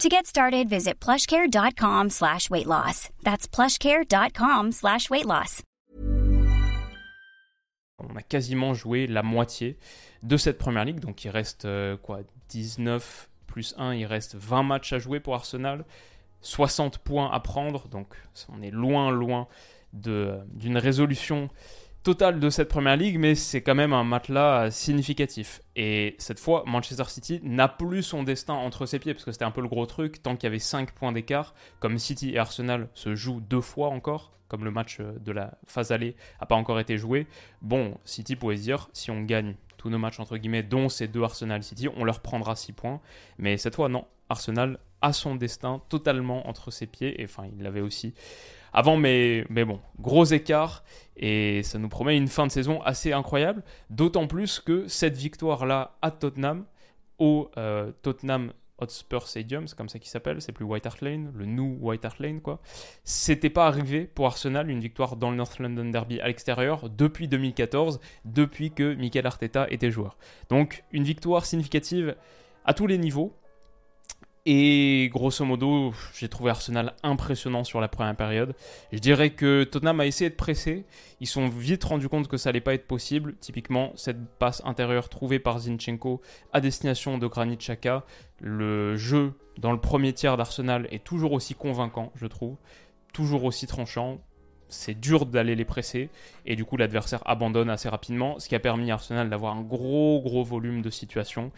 To 0.00 0.08
get 0.08 0.26
started, 0.26 0.68
visit 0.68 0.94
plushcare.com 1.00 2.10
slash 2.10 2.50
weight 2.50 2.66
loss. 2.66 3.10
That's 3.22 3.46
plushcare.com 3.46 4.72
slash 4.72 5.10
weight 5.10 5.26
loss. 5.26 5.62
On 7.98 8.16
a 8.16 8.22
quasiment 8.22 8.74
joué 8.74 9.06
la 9.06 9.22
moitié 9.22 9.78
de 10.24 10.36
cette 10.36 10.58
première 10.58 10.84
ligue, 10.84 10.98
donc 10.98 11.24
il 11.24 11.30
reste 11.30 11.66
euh, 11.66 11.96
quoi 11.96 12.20
19 12.48 13.28
plus 13.46 13.74
1, 13.78 13.94
il 13.94 14.06
reste 14.06 14.34
20 14.34 14.64
matchs 14.64 14.92
à 14.92 14.98
jouer 14.98 15.20
pour 15.20 15.34
Arsenal, 15.34 15.84
60 16.40 16.98
points 16.98 17.30
à 17.30 17.38
prendre, 17.38 17.86
donc 17.88 18.08
on 18.48 18.60
est 18.62 18.72
loin, 18.72 19.12
loin 19.12 19.46
d'une 19.92 20.78
résolution 20.78 21.48
totale 22.02 22.40
de 22.40 22.50
cette 22.50 22.68
première 22.68 22.96
ligue, 22.96 23.18
mais 23.18 23.34
c'est 23.34 23.62
quand 23.62 23.74
même 23.74 23.92
un 23.92 24.04
matelas 24.04 24.70
significatif. 24.70 25.60
Et 25.76 26.16
cette 26.18 26.40
fois, 26.40 26.64
Manchester 26.66 27.04
City 27.06 27.40
n'a 27.42 27.68
plus 27.68 28.02
son 28.02 28.22
destin 28.22 28.54
entre 28.54 28.86
ses 28.86 28.98
pieds, 28.98 29.14
parce 29.14 29.24
que 29.24 29.32
c'était 29.32 29.44
un 29.44 29.50
peu 29.50 29.60
le 29.60 29.68
gros 29.68 29.86
truc, 29.86 30.22
tant 30.22 30.34
qu'il 30.36 30.44
y 30.44 30.48
avait 30.48 30.58
5 30.58 30.92
points 30.92 31.12
d'écart, 31.12 31.54
comme 31.78 31.98
City 31.98 32.30
et 32.30 32.38
Arsenal 32.38 32.88
se 32.94 33.14
jouent 33.14 33.40
deux 33.40 33.60
fois 33.60 33.88
encore, 33.88 34.32
comme 34.48 34.64
le 34.64 34.70
match 34.70 34.98
de 35.00 35.32
la 35.32 35.54
phase 35.66 35.92
allée 35.92 36.16
n'a 36.40 36.46
pas 36.46 36.56
encore 36.56 36.80
été 36.80 36.98
joué. 36.98 37.26
Bon, 37.62 37.96
City 38.04 38.36
pouvait 38.36 38.56
se 38.56 38.62
dire, 38.62 38.88
si 38.92 39.10
on 39.10 39.22
gagne 39.22 39.54
tous 39.76 39.88
nos 39.88 39.98
matchs 39.98 40.20
entre 40.20 40.36
guillemets, 40.36 40.62
dont 40.62 40.88
ces 40.88 41.08
deux 41.08 41.22
Arsenal 41.22 41.62
City, 41.62 41.88
on 41.96 42.04
leur 42.04 42.20
prendra 42.20 42.56
6 42.56 42.72
points. 42.72 43.00
Mais 43.38 43.56
cette 43.56 43.76
fois, 43.76 43.88
non, 43.88 44.06
Arsenal 44.28 44.78
a 45.00 45.12
son 45.12 45.34
destin 45.36 45.80
totalement 45.88 46.48
entre 46.48 46.70
ses 46.70 46.86
pieds, 46.86 47.20
et 47.20 47.24
enfin, 47.24 47.44
il 47.56 47.62
l'avait 47.62 47.80
aussi 47.80 48.14
avant, 48.72 48.96
mais, 48.96 49.44
mais 49.48 49.64
bon, 49.64 49.80
gros 49.98 50.24
écart 50.24 50.82
et 51.16 51.62
ça 51.62 51.78
nous 51.78 51.88
promet 51.88 52.16
une 52.16 52.28
fin 52.28 52.46
de 52.46 52.52
saison 52.52 52.80
assez 52.82 53.12
incroyable. 53.12 53.62
D'autant 53.90 54.26
plus 54.26 54.60
que 54.60 54.88
cette 54.88 55.16
victoire-là 55.16 55.96
à 56.02 56.10
Tottenham, 56.10 56.64
au 57.18 57.50
euh, 57.56 57.92
Tottenham 58.02 58.52
Hotspur 58.78 59.28
Stadium, 59.28 59.68
c'est 59.68 59.76
comme 59.76 59.88
ça 59.88 59.98
qu'il 59.98 60.10
s'appelle, 60.10 60.42
c'est 60.42 60.52
plus 60.52 60.64
White 60.64 60.86
Hart 60.86 61.00
Lane, 61.02 61.32
le 61.36 61.46
new 61.46 61.78
White 61.80 62.04
Hart 62.04 62.18
Lane, 62.18 62.40
quoi. 62.40 62.60
C'était 63.04 63.50
pas 63.50 63.66
arrivé 63.66 64.06
pour 64.06 64.26
Arsenal, 64.26 64.70
une 64.70 64.80
victoire 64.80 65.16
dans 65.16 65.30
le 65.30 65.36
North 65.36 65.58
London 65.58 65.84
Derby 65.84 66.20
à 66.20 66.26
l'extérieur 66.26 66.90
depuis 66.90 67.28
2014, 67.28 68.00
depuis 68.24 68.72
que 68.72 68.94
Mikel 68.94 69.26
Arteta 69.26 69.66
était 69.70 69.90
joueur. 69.90 70.16
Donc, 70.48 70.82
une 70.90 71.04
victoire 71.04 71.44
significative 71.44 72.16
à 72.64 72.74
tous 72.74 72.86
les 72.88 72.98
niveaux, 72.98 73.36
et 74.44 75.08
grosso 75.12 75.44
modo, 75.44 75.94
j'ai 76.14 76.28
trouvé 76.28 76.50
Arsenal 76.50 76.94
impressionnant 77.04 77.62
sur 77.62 77.80
la 77.80 77.86
première 77.86 78.16
période. 78.16 78.56
Je 78.90 78.98
dirais 78.98 79.30
que 79.30 79.62
Tottenham 79.62 80.00
a 80.00 80.06
essayé 80.06 80.30
de 80.30 80.34
presser. 80.34 80.84
Ils 81.20 81.28
sont 81.28 81.48
vite 81.48 81.84
rendus 81.84 82.08
compte 82.08 82.26
que 82.26 82.36
ça 82.36 82.48
allait 82.48 82.60
pas 82.60 82.74
être 82.74 82.88
possible. 82.88 83.36
Typiquement, 83.38 83.92
cette 83.94 84.18
passe 84.38 84.60
intérieure 84.64 85.08
trouvée 85.08 85.38
par 85.38 85.60
Zinchenko 85.60 86.20
à 86.52 86.60
destination 86.60 87.18
de 87.18 87.26
Granit 87.28 87.56
Xhaka. 87.56 88.04
Le 88.40 88.96
jeu 88.96 89.34
dans 89.58 89.70
le 89.70 89.80
premier 89.80 90.12
tiers 90.12 90.36
d'Arsenal 90.36 90.88
est 90.90 91.04
toujours 91.04 91.32
aussi 91.32 91.54
convaincant, 91.54 92.10
je 92.16 92.26
trouve. 92.26 92.56
Toujours 93.12 93.44
aussi 93.44 93.68
tranchant. 93.68 94.18
C'est 94.68 94.98
dur 94.98 95.26
d'aller 95.26 95.54
les 95.54 95.66
presser. 95.66 96.08
Et 96.46 96.56
du 96.56 96.64
coup, 96.64 96.76
l'adversaire 96.76 97.22
abandonne 97.26 97.70
assez 97.70 97.88
rapidement. 97.88 98.40
Ce 98.40 98.48
qui 98.48 98.56
a 98.56 98.58
permis 98.58 98.90
à 98.90 98.94
Arsenal 98.94 99.30
d'avoir 99.30 99.54
un 99.54 99.62
gros, 99.62 100.20
gros 100.20 100.42
volume 100.42 100.82
de 100.82 100.90
situations. 100.90 101.52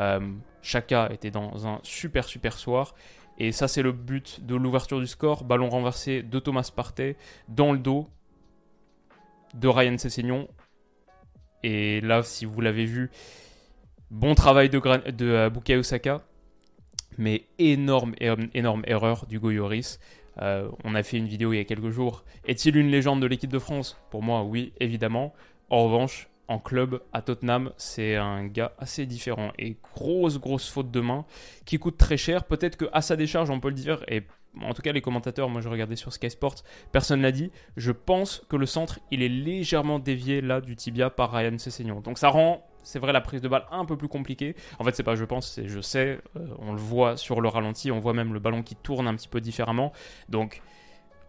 Euh, 0.00 0.20
Chaka 0.62 1.08
était 1.12 1.30
dans 1.30 1.66
un 1.66 1.80
super 1.82 2.24
super 2.24 2.58
soir. 2.58 2.94
Et 3.38 3.52
ça, 3.52 3.68
c'est 3.68 3.82
le 3.82 3.92
but 3.92 4.44
de 4.44 4.56
l'ouverture 4.56 4.98
du 4.98 5.06
score. 5.06 5.44
Ballon 5.44 5.68
renversé 5.68 6.22
de 6.22 6.38
Thomas 6.38 6.70
Partey 6.74 7.16
dans 7.48 7.72
le 7.72 7.78
dos 7.78 8.08
de 9.54 9.68
Ryan 9.68 9.96
Sessegnon. 9.96 10.48
Et 11.62 12.00
là, 12.00 12.22
si 12.22 12.44
vous 12.44 12.60
l'avez 12.60 12.84
vu, 12.84 13.10
bon 14.10 14.34
travail 14.34 14.68
de, 14.68 14.80
de 15.10 15.26
euh, 15.26 15.78
Osaka. 15.78 16.22
Mais 17.16 17.46
énorme, 17.58 18.14
énorme 18.54 18.82
erreur 18.86 19.26
du 19.26 19.40
Goyoris. 19.40 19.98
Euh, 20.40 20.70
on 20.84 20.94
a 20.94 21.02
fait 21.02 21.16
une 21.16 21.26
vidéo 21.26 21.52
il 21.52 21.56
y 21.56 21.60
a 21.60 21.64
quelques 21.64 21.90
jours. 21.90 22.24
Est-il 22.46 22.76
une 22.76 22.90
légende 22.90 23.20
de 23.20 23.26
l'équipe 23.26 23.50
de 23.50 23.58
France? 23.58 23.98
Pour 24.10 24.22
moi, 24.22 24.44
oui, 24.44 24.72
évidemment. 24.78 25.34
En 25.68 25.84
revanche, 25.84 26.28
en 26.48 26.58
club 26.58 27.02
à 27.12 27.22
Tottenham, 27.22 27.72
c'est 27.76 28.16
un 28.16 28.46
gars 28.46 28.72
assez 28.78 29.06
différent 29.06 29.52
et 29.58 29.76
grosse 29.94 30.40
grosse 30.40 30.68
faute 30.68 30.90
de 30.90 31.00
main 31.00 31.26
qui 31.66 31.78
coûte 31.78 31.98
très 31.98 32.16
cher. 32.16 32.44
Peut-être 32.44 32.76
que 32.76 32.86
à 32.92 33.02
sa 33.02 33.16
décharge, 33.16 33.50
on 33.50 33.60
peut 33.60 33.68
le 33.68 33.74
dire 33.74 34.02
et 34.08 34.22
en 34.62 34.72
tout 34.72 34.82
cas 34.82 34.92
les 34.92 35.02
commentateurs, 35.02 35.50
moi 35.50 35.60
je 35.60 35.68
regardais 35.68 35.96
sur 35.96 36.12
Sky 36.12 36.30
Sports, 36.30 36.56
personne 36.90 37.20
l'a 37.20 37.32
dit. 37.32 37.52
Je 37.76 37.92
pense 37.92 38.42
que 38.48 38.56
le 38.56 38.66
centre, 38.66 38.98
il 39.10 39.22
est 39.22 39.28
légèrement 39.28 39.98
dévié 39.98 40.40
là 40.40 40.60
du 40.60 40.74
tibia 40.74 41.10
par 41.10 41.32
Ryan 41.32 41.58
Sessegnon. 41.58 42.00
Donc 42.00 42.18
ça 42.18 42.28
rend 42.28 42.64
c'est 42.82 42.98
vrai 42.98 43.12
la 43.12 43.20
prise 43.20 43.42
de 43.42 43.48
balle 43.48 43.66
un 43.70 43.84
peu 43.84 43.98
plus 43.98 44.08
compliquée. 44.08 44.56
En 44.78 44.84
fait, 44.84 44.94
c'est 44.94 45.02
pas 45.02 45.14
je 45.14 45.24
pense, 45.24 45.52
c'est 45.52 45.68
je 45.68 45.80
sais. 45.80 46.18
Euh, 46.36 46.46
on 46.58 46.72
le 46.72 46.78
voit 46.78 47.18
sur 47.18 47.42
le 47.42 47.48
ralenti, 47.48 47.90
on 47.90 48.00
voit 48.00 48.14
même 48.14 48.32
le 48.32 48.38
ballon 48.38 48.62
qui 48.62 48.76
tourne 48.76 49.06
un 49.06 49.14
petit 49.14 49.28
peu 49.28 49.42
différemment. 49.42 49.92
Donc 50.30 50.62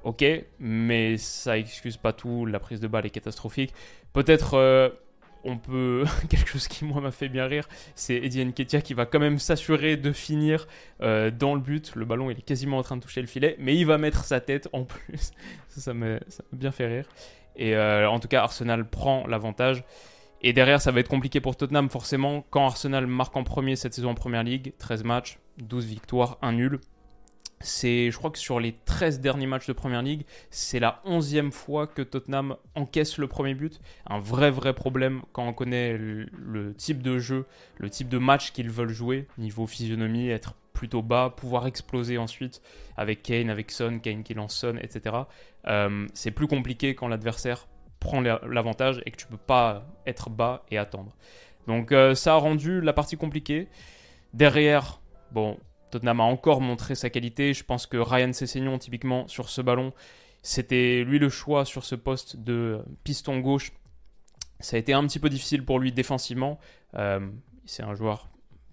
ok, 0.04 0.24
mais 0.60 1.18
ça 1.18 1.58
excuse 1.58 1.98
pas 1.98 2.14
tout. 2.14 2.46
La 2.46 2.60
prise 2.60 2.80
de 2.80 2.88
balle 2.88 3.06
est 3.06 3.10
catastrophique. 3.10 3.74
Peut-être 4.14 4.54
euh, 4.54 4.90
on 5.44 5.58
peut 5.58 6.06
quelque 6.30 6.50
chose 6.50 6.68
qui 6.68 6.86
moi 6.86 7.02
m'a 7.02 7.12
fait 7.12 7.30
bien 7.30 7.46
rire, 7.46 7.68
c'est 7.96 8.16
Eddie 8.16 8.46
Nketiah 8.46 8.82
qui 8.82 8.94
va 8.94 9.06
quand 9.06 9.20
même 9.20 9.40
s'assurer 9.40 9.98
de 9.98 10.12
finir 10.12 10.68
euh, 11.02 11.32
dans 11.32 11.56
le 11.56 11.62
but. 11.62 11.96
Le 11.96 12.06
ballon 12.06 12.30
il 12.30 12.38
est 12.38 12.42
quasiment 12.42 12.78
en 12.78 12.84
train 12.84 12.98
de 12.98 13.02
toucher 13.02 13.22
le 13.22 13.28
filet, 13.28 13.56
mais 13.60 13.76
il 13.76 13.86
va 13.86 13.98
mettre 13.98 14.24
sa 14.24 14.40
tête 14.40 14.70
en 14.74 14.84
plus. 14.84 15.32
ça 15.68 15.94
m'a 15.94 16.20
bien 16.52 16.72
fait 16.72 16.88
rire. 16.88 17.06
Et 17.56 17.76
euh, 17.76 18.10
en 18.10 18.20
tout 18.20 18.28
cas, 18.30 18.42
Arsenal 18.42 18.90
prend 18.90 19.28
l'avantage. 19.28 19.84
Et 20.42 20.54
derrière, 20.54 20.82
ça 20.82 20.92
va 20.92 21.02
être 21.02 21.10
compliqué 21.10 21.42
pour 21.42 21.58
Tottenham 21.58 21.90
forcément. 21.90 22.46
Quand 22.50 22.66
Arsenal 22.66 23.06
marque 23.06 23.36
en 23.36 23.44
premier 23.44 23.76
cette 23.76 23.94
saison 23.94 24.12
en 24.12 24.16
Première 24.16 24.44
Ligue, 24.44 24.74
13 24.78 25.04
matchs, 25.04 25.40
12 25.58 25.86
victoires, 25.86 26.38
1 26.42 26.54
nul 26.54 26.80
c'est, 27.62 28.10
je 28.10 28.18
crois 28.18 28.32
que 28.32 28.40
sur 28.40 28.60
les 28.60 28.74
13 28.86 29.20
derniers 29.20 29.48
matchs 29.48 29.68
de 29.68 29.74
Première 29.74 30.02
Ligue, 30.02 30.26
c'est 30.50 30.80
la 30.80 31.02
11e 31.06 31.52
fois 31.52 31.88
que 31.88 32.02
Tottenham 32.02 32.56
encaisse 32.76 33.18
le 33.18 33.28
premier 33.28 33.54
but. 33.54 33.82
Un 34.08 34.20
vrai, 34.20 34.50
vrai 34.50 34.74
problème 34.74 35.22
quand 35.34 35.46
on 35.46 35.54
connaît 35.54 35.98
le, 35.98 36.74
type 36.76 37.02
de 37.02 37.20
jeu, 37.20 37.46
le 37.78 37.90
type 37.90 38.08
de 38.08 38.18
match 38.18 38.52
qu'ils 38.52 38.70
veulent 38.70 38.94
jouer, 38.94 39.28
niveau 39.38 39.68
physionomie, 39.68 40.30
être 40.30 40.56
plutôt 40.74 41.02
bas, 41.02 41.34
pouvoir 41.36 41.68
exploser 41.68 42.18
ensuite 42.18 42.62
avec 42.96 43.24
Kane, 43.24 43.50
avec 43.50 43.72
Son, 43.72 44.00
Kane 44.00 44.24
qui 44.24 44.34
lance 44.34 44.56
Son, 44.56 44.78
etc. 44.78 45.16
Euh, 45.68 46.08
c'est 46.14 46.32
plus 46.32 46.48
compliqué 46.48 46.96
quand 46.96 47.10
l'adversaire 47.10 47.68
prend 48.00 48.22
l'avantage 48.22 49.02
et 49.06 49.12
que 49.12 49.18
tu 49.18 49.28
peux 49.28 49.36
pas 49.36 49.86
être 50.08 50.30
bas 50.30 50.64
et 50.72 50.78
attendre. 50.78 51.16
Donc 51.68 51.92
euh, 51.92 52.16
ça 52.16 52.36
a 52.36 52.38
rendu 52.38 52.80
la 52.80 52.94
partie 52.94 53.18
compliquée. 53.18 53.68
Derrière, 54.34 55.02
bon, 55.32 55.58
Tottenham 55.90 56.20
a 56.20 56.24
encore 56.24 56.62
montré 56.62 56.96
sa 56.96 57.10
qualité. 57.10 57.54
Je 57.54 57.64
pense 57.64 57.86
que 57.86 57.98
Ryan 57.98 58.34
Sessegnon, 58.34 58.78
typiquement, 58.78 59.28
sur 59.28 59.50
ce 59.50 59.62
ballon, 59.62 59.94
c'était 60.42 61.04
lui 61.04 61.20
le 61.20 61.30
choix 61.30 61.66
sur 61.66 61.86
ce 61.86 61.96
poste 61.96 62.38
de 62.38 62.82
piston 63.04 63.40
gauche. 63.40 63.72
Ça 64.60 64.76
a 64.76 64.80
été 64.80 64.94
un 64.94 65.06
petit 65.06 65.20
peu 65.20 65.30
difficile 65.30 65.64
pour 65.64 65.80
lui 65.80 65.92
défensivement. 65.92 66.60
Euh, 66.96 67.20
c'est 67.66 67.84
un 67.84 67.96
joueur 67.96 68.30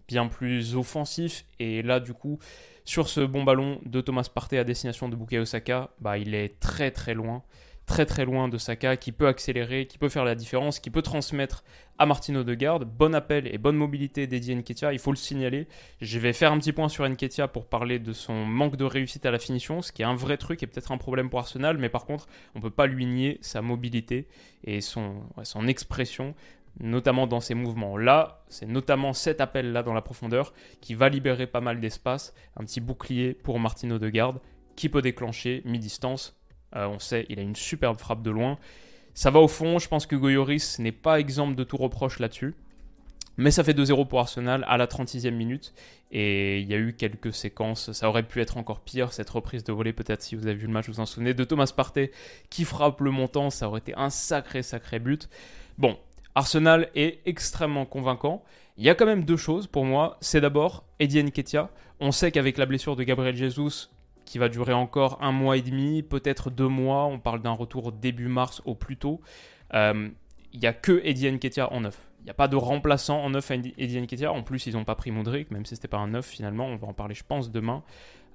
bien 0.08 0.28
plus 0.28 0.76
offensif. 0.76 1.44
Et 1.58 1.82
là, 1.82 2.00
du 2.00 2.12
coup, 2.12 2.38
sur 2.84 3.08
ce 3.08 3.20
bon 3.20 3.44
ballon 3.44 3.80
de 3.84 4.00
Thomas 4.00 4.28
Partey 4.32 4.58
à 4.58 4.64
destination 4.64 5.08
de 5.08 5.16
Bukayo 5.16 5.42
Osaka, 5.42 5.90
bah, 6.00 6.18
il 6.18 6.34
est 6.34 6.60
très 6.60 6.90
très 6.90 7.14
loin 7.14 7.42
très 7.86 8.04
très 8.04 8.24
loin 8.24 8.48
de 8.48 8.58
Saka, 8.58 8.96
qui 8.96 9.12
peut 9.12 9.28
accélérer, 9.28 9.86
qui 9.86 9.96
peut 9.96 10.08
faire 10.08 10.24
la 10.24 10.34
différence, 10.34 10.80
qui 10.80 10.90
peut 10.90 11.02
transmettre 11.02 11.64
à 11.98 12.06
Martino 12.06 12.44
de 12.44 12.54
garde. 12.54 12.84
Bon 12.84 13.14
appel 13.14 13.46
et 13.46 13.58
bonne 13.58 13.76
mobilité 13.76 14.26
d'Eddie 14.26 14.54
Nketiah, 14.56 14.92
il 14.92 14.98
faut 14.98 15.12
le 15.12 15.16
signaler. 15.16 15.68
Je 16.00 16.18
vais 16.18 16.32
faire 16.32 16.52
un 16.52 16.58
petit 16.58 16.72
point 16.72 16.88
sur 16.88 17.08
Nketiah 17.08 17.48
pour 17.48 17.66
parler 17.66 17.98
de 17.98 18.12
son 18.12 18.44
manque 18.44 18.76
de 18.76 18.84
réussite 18.84 19.24
à 19.24 19.30
la 19.30 19.38
finition, 19.38 19.82
ce 19.82 19.92
qui 19.92 20.02
est 20.02 20.06
un 20.06 20.16
vrai 20.16 20.36
truc 20.36 20.62
et 20.62 20.66
peut-être 20.66 20.92
un 20.92 20.98
problème 20.98 21.30
pour 21.30 21.38
Arsenal, 21.38 21.78
mais 21.78 21.88
par 21.88 22.04
contre, 22.04 22.26
on 22.54 22.58
ne 22.58 22.62
peut 22.64 22.70
pas 22.70 22.86
lui 22.86 23.06
nier 23.06 23.38
sa 23.40 23.62
mobilité 23.62 24.26
et 24.64 24.80
son, 24.80 25.22
son 25.44 25.66
expression 25.66 26.34
notamment 26.78 27.26
dans 27.26 27.40
ses 27.40 27.54
mouvements. 27.54 27.96
Là, 27.96 28.44
c'est 28.48 28.66
notamment 28.66 29.14
cet 29.14 29.40
appel-là 29.40 29.82
dans 29.82 29.94
la 29.94 30.02
profondeur 30.02 30.52
qui 30.82 30.94
va 30.94 31.08
libérer 31.08 31.46
pas 31.46 31.62
mal 31.62 31.80
d'espace, 31.80 32.34
un 32.54 32.64
petit 32.64 32.80
bouclier 32.80 33.32
pour 33.32 33.58
Martino 33.58 33.98
de 33.98 34.08
garde 34.10 34.40
qui 34.76 34.90
peut 34.90 35.00
déclencher 35.00 35.62
mi-distance 35.64 36.35
euh, 36.76 36.86
on 36.88 36.98
sait, 36.98 37.26
il 37.28 37.38
a 37.38 37.42
une 37.42 37.56
superbe 37.56 37.98
frappe 37.98 38.22
de 38.22 38.30
loin. 38.30 38.58
Ça 39.14 39.30
va 39.30 39.40
au 39.40 39.48
fond, 39.48 39.78
je 39.78 39.88
pense 39.88 40.06
que 40.06 40.14
Goyoris 40.14 40.78
n'est 40.78 40.92
pas 40.92 41.18
exemple 41.18 41.54
de 41.54 41.64
tout 41.64 41.76
reproche 41.76 42.18
là-dessus. 42.18 42.54
Mais 43.38 43.50
ça 43.50 43.64
fait 43.64 43.72
2-0 43.72 44.06
pour 44.06 44.20
Arsenal 44.20 44.64
à 44.66 44.76
la 44.76 44.86
36e 44.86 45.30
minute. 45.30 45.74
Et 46.10 46.60
il 46.60 46.70
y 46.70 46.74
a 46.74 46.78
eu 46.78 46.94
quelques 46.94 47.34
séquences. 47.34 47.92
Ça 47.92 48.08
aurait 48.08 48.22
pu 48.22 48.40
être 48.40 48.56
encore 48.56 48.80
pire, 48.80 49.12
cette 49.12 49.28
reprise 49.28 49.64
de 49.64 49.72
volée, 49.72 49.92
peut-être 49.92 50.22
si 50.22 50.36
vous 50.36 50.46
avez 50.46 50.56
vu 50.56 50.66
le 50.66 50.72
match, 50.72 50.88
vous 50.88 51.00
en 51.00 51.06
souvenez, 51.06 51.34
de 51.34 51.44
Thomas 51.44 51.70
Partey 51.74 52.12
qui 52.48 52.64
frappe 52.64 53.00
le 53.00 53.10
montant. 53.10 53.50
Ça 53.50 53.68
aurait 53.68 53.80
été 53.80 53.94
un 53.96 54.10
sacré, 54.10 54.62
sacré 54.62 54.98
but. 54.98 55.28
Bon, 55.76 55.98
Arsenal 56.34 56.88
est 56.94 57.20
extrêmement 57.26 57.84
convaincant. 57.84 58.42
Il 58.78 58.84
y 58.84 58.90
a 58.90 58.94
quand 58.94 59.06
même 59.06 59.24
deux 59.24 59.36
choses 59.36 59.66
pour 59.66 59.84
moi. 59.84 60.16
C'est 60.20 60.40
d'abord 60.40 60.84
Eddie 60.98 61.22
Nketiah. 61.22 61.70
On 62.00 62.12
sait 62.12 62.30
qu'avec 62.30 62.58
la 62.58 62.66
blessure 62.66 62.96
de 62.96 63.02
Gabriel 63.02 63.36
Jesus, 63.36 63.88
qui 64.26 64.38
va 64.38 64.50
durer 64.50 64.74
encore 64.74 65.18
un 65.22 65.32
mois 65.32 65.56
et 65.56 65.62
demi, 65.62 66.02
peut-être 66.02 66.50
deux 66.50 66.68
mois, 66.68 67.06
on 67.06 67.18
parle 67.18 67.40
d'un 67.40 67.52
retour 67.52 67.92
début 67.92 68.28
mars 68.28 68.60
au 68.66 68.74
plus 68.74 68.98
tôt, 68.98 69.22
euh, 69.72 70.10
il 70.52 70.60
n'y 70.60 70.66
a 70.66 70.74
que 70.74 71.00
Eddie 71.04 71.30
Nketiah 71.30 71.72
en 71.72 71.80
neuf. 71.80 71.98
Il 72.20 72.24
n'y 72.24 72.30
a 72.30 72.34
pas 72.34 72.48
de 72.48 72.56
remplaçant 72.56 73.22
en 73.22 73.30
neuf 73.30 73.50
à 73.50 73.54
Eddie 73.54 74.00
Nketiah. 74.00 74.32
En 74.32 74.42
plus, 74.42 74.66
ils 74.66 74.74
n'ont 74.74 74.84
pas 74.84 74.96
pris 74.96 75.12
Modric, 75.12 75.50
même 75.52 75.64
si 75.64 75.76
ce 75.76 75.80
n'était 75.80 75.88
pas 75.88 75.98
un 75.98 76.08
neuf 76.08 76.26
finalement. 76.26 76.66
On 76.66 76.76
va 76.76 76.88
en 76.88 76.92
parler, 76.92 77.14
je 77.14 77.22
pense, 77.22 77.52
demain. 77.52 77.84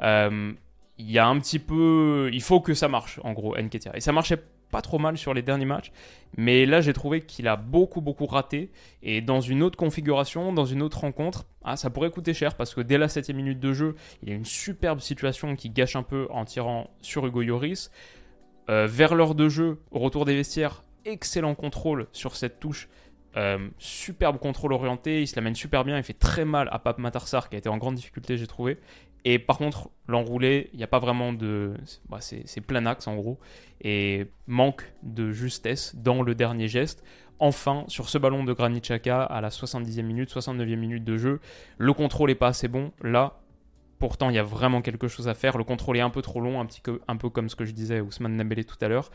Euh, 0.02 0.54
il 0.98 1.12
y 1.12 1.20
a 1.20 1.28
un 1.28 1.38
petit 1.40 1.60
peu... 1.60 2.30
Il 2.32 2.42
faut 2.42 2.62
que 2.62 2.74
ça 2.74 2.88
marche, 2.88 3.20
en 3.24 3.34
gros, 3.34 3.58
Nketiah. 3.58 3.92
Et 3.96 4.00
ça 4.00 4.14
marchait 4.14 4.42
pas 4.72 4.82
trop 4.82 4.98
mal 4.98 5.18
sur 5.18 5.34
les 5.34 5.42
derniers 5.42 5.66
matchs. 5.66 5.92
Mais 6.38 6.66
là, 6.66 6.82
j'ai 6.82 6.94
trouvé 6.94 7.22
qu'il 7.22 7.48
a 7.48 7.56
beaucoup, 7.56 8.02
beaucoup 8.02 8.26
raté. 8.26 8.72
Et 9.04 9.22
dans 9.22 9.42
une 9.42 9.62
autre 9.62 9.78
configuration, 9.78 10.54
dans 10.54 10.66
une 10.66 10.82
autre 10.82 11.00
rencontre, 11.00 11.46
ah, 11.64 11.76
ça 11.76 11.90
pourrait 11.90 12.10
coûter 12.10 12.34
cher 12.34 12.56
parce 12.56 12.74
que 12.74 12.82
dès 12.82 12.98
la 12.98 13.08
7 13.08 13.30
minute 13.30 13.60
de 13.60 13.74
jeu, 13.74 13.96
il 14.24 14.30
y 14.30 14.32
a 14.32 14.36
une 14.36 14.46
superbe 14.46 15.00
situation 15.00 15.56
qui 15.56 15.70
gâche 15.70 15.96
un 15.96 16.04
peu 16.04 16.28
en 16.32 16.46
tirant 16.46 16.90
sur 17.02 17.26
Hugo 17.28 17.42
Lloris. 17.42 17.92
Euh, 18.70 18.88
vers 18.88 19.16
l'heure 19.16 19.36
de 19.36 19.50
jeu, 19.50 19.80
au 19.92 20.00
retour 20.00 20.26
des 20.26 20.36
vestiaires, 20.36 20.84
excellent 21.06 21.56
contrôle 21.56 22.08
sur 22.12 22.36
cette 22.36 22.60
touche. 22.60 22.88
Euh, 23.38 23.70
superbe 23.78 24.38
contrôle 24.40 24.74
orienté, 24.74 25.22
il 25.22 25.28
se 25.28 25.36
l'amène 25.36 25.56
super 25.56 25.86
bien, 25.86 25.98
il 25.98 26.04
fait 26.04 26.14
très 26.14 26.44
mal 26.44 26.68
à 26.72 26.80
Pape 26.80 26.98
Matarsar 26.98 27.50
qui 27.50 27.56
a 27.56 27.60
été 27.60 27.70
en 27.70 27.78
grande 27.78 27.96
difficulté, 27.96 28.38
j'ai 28.38 28.48
trouvé. 28.48 28.78
Et 29.24 29.40
par 29.40 29.58
contre, 29.58 29.90
l'enroulé, 30.08 30.70
il 30.74 30.78
n'y 30.78 30.84
a 30.84 30.88
pas 30.88 31.00
vraiment 31.00 31.34
de. 31.34 31.74
Bah, 32.10 32.20
c'est 32.22 32.62
plein 32.62 32.86
axe 32.86 33.08
en 33.08 33.16
gros. 33.16 33.40
Et 33.82 34.28
manque 34.48 34.92
de 35.04 35.32
justesse 35.32 35.96
dans 35.96 36.22
le 36.22 36.36
dernier 36.36 36.68
geste. 36.68 37.04
Enfin, 37.40 37.86
sur 37.88 38.10
ce 38.10 38.20
ballon 38.20 38.44
de 38.44 38.54
Granit 38.54 38.82
Xhaka 38.82 39.24
à 39.24 39.42
la 39.42 39.50
70e 39.50 40.04
minute, 40.04 40.32
69e 40.32 40.76
minute 40.76 41.04
de 41.04 41.18
jeu, 41.18 41.40
le 41.80 41.94
contrôle 41.94 42.30
n'est 42.30 42.36
pas 42.36 42.50
assez 42.50 42.68
bon. 42.68 42.92
Là, 43.02 43.42
pourtant, 43.98 44.30
il 44.30 44.36
y 44.36 44.40
a 44.40 44.44
vraiment 44.44 44.82
quelque 44.82 45.08
chose 45.08 45.28
à 45.28 45.34
faire. 45.34 45.58
Le 45.58 45.64
contrôle 45.64 45.98
est 45.98 46.02
un 46.02 46.12
peu 46.12 46.22
trop 46.22 46.40
long, 46.40 46.62
un, 46.62 47.18
peu 47.18 47.30
comme 47.30 47.50
ce 47.50 47.56
que 47.56 47.66
je 47.66 47.72
disais 47.72 47.98
à 47.98 48.04
Ousmane 48.04 48.36
Nabélé 48.36 48.64
tout 48.64 48.78
à 48.82 48.88
l'heure. 48.88 49.10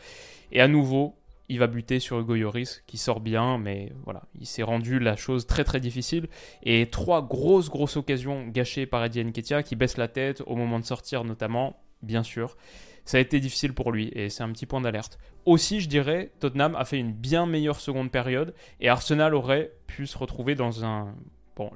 Et 0.51 0.59
à 0.59 0.67
nouveau, 0.67 1.15
il 1.49 1.59
va 1.59 1.67
buter 1.67 1.99
sur 1.99 2.19
Hugo 2.19 2.35
Yoris 2.35 2.83
qui 2.87 2.97
sort 2.97 3.19
bien, 3.19 3.57
mais 3.57 3.93
voilà, 4.03 4.23
il 4.39 4.45
s'est 4.45 4.63
rendu 4.63 4.99
la 4.99 5.15
chose 5.15 5.47
très 5.47 5.63
très 5.63 5.79
difficile. 5.79 6.27
Et 6.63 6.87
trois 6.89 7.25
grosses 7.25 7.69
grosses 7.69 7.97
occasions 7.97 8.47
gâchées 8.47 8.85
par 8.85 9.03
Eddie 9.03 9.23
Nketiah 9.23 9.63
qui 9.63 9.75
baisse 9.75 9.97
la 9.97 10.07
tête 10.07 10.43
au 10.45 10.55
moment 10.55 10.79
de 10.79 10.85
sortir 10.85 11.23
notamment, 11.23 11.79
bien 12.01 12.23
sûr. 12.23 12.57
Ça 13.05 13.17
a 13.17 13.21
été 13.21 13.39
difficile 13.39 13.73
pour 13.73 13.93
lui 13.93 14.11
et 14.13 14.29
c'est 14.29 14.43
un 14.43 14.51
petit 14.51 14.65
point 14.65 14.81
d'alerte. 14.81 15.17
Aussi, 15.45 15.79
je 15.79 15.87
dirais, 15.87 16.31
Tottenham 16.41 16.75
a 16.75 16.83
fait 16.83 16.99
une 16.99 17.13
bien 17.13 17.45
meilleure 17.45 17.79
seconde 17.79 18.11
période 18.11 18.53
et 18.81 18.89
Arsenal 18.89 19.33
aurait 19.33 19.71
pu 19.87 20.05
se 20.05 20.17
retrouver 20.17 20.55
dans 20.55 20.83
un... 20.83 21.15
Bon, 21.55 21.71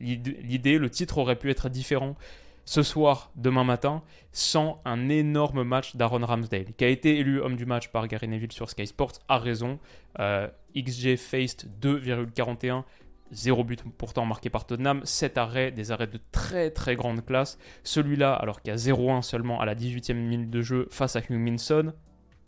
l'idée, 0.00 0.78
le 0.78 0.88
titre 0.88 1.18
aurait 1.18 1.36
pu 1.36 1.50
être 1.50 1.68
différent 1.68 2.14
ce 2.66 2.82
soir, 2.82 3.30
demain 3.36 3.62
matin, 3.62 4.02
sans 4.32 4.82
un 4.84 5.08
énorme 5.08 5.62
match 5.62 5.94
d'Aaron 5.94 6.26
Ramsdale, 6.26 6.74
qui 6.76 6.84
a 6.84 6.88
été 6.88 7.16
élu 7.18 7.40
homme 7.40 7.56
du 7.56 7.64
match 7.64 7.88
par 7.88 8.08
Gary 8.08 8.26
Neville 8.26 8.52
sur 8.52 8.68
Sky 8.68 8.88
Sports, 8.88 9.12
a 9.28 9.38
raison. 9.38 9.78
Euh, 10.18 10.48
XG 10.76 11.16
faced 11.16 11.68
2,41, 11.80 12.82
0 13.30 13.64
but 13.64 13.82
pourtant 13.96 14.26
marqué 14.26 14.50
par 14.50 14.66
Tottenham, 14.66 15.00
7 15.04 15.38
arrêts, 15.38 15.70
des 15.70 15.92
arrêts 15.92 16.08
de 16.08 16.18
très 16.32 16.70
très 16.70 16.96
grande 16.96 17.24
classe. 17.24 17.56
Celui-là, 17.84 18.34
alors 18.34 18.60
qu'il 18.60 18.72
a 18.72 18.76
0-1 18.76 19.22
seulement 19.22 19.60
à 19.60 19.64
la 19.64 19.76
18e 19.76 20.14
minute 20.14 20.50
de 20.50 20.60
jeu 20.60 20.88
face 20.90 21.14
à 21.14 21.20
Hugh 21.20 21.38
Minson, 21.38 21.92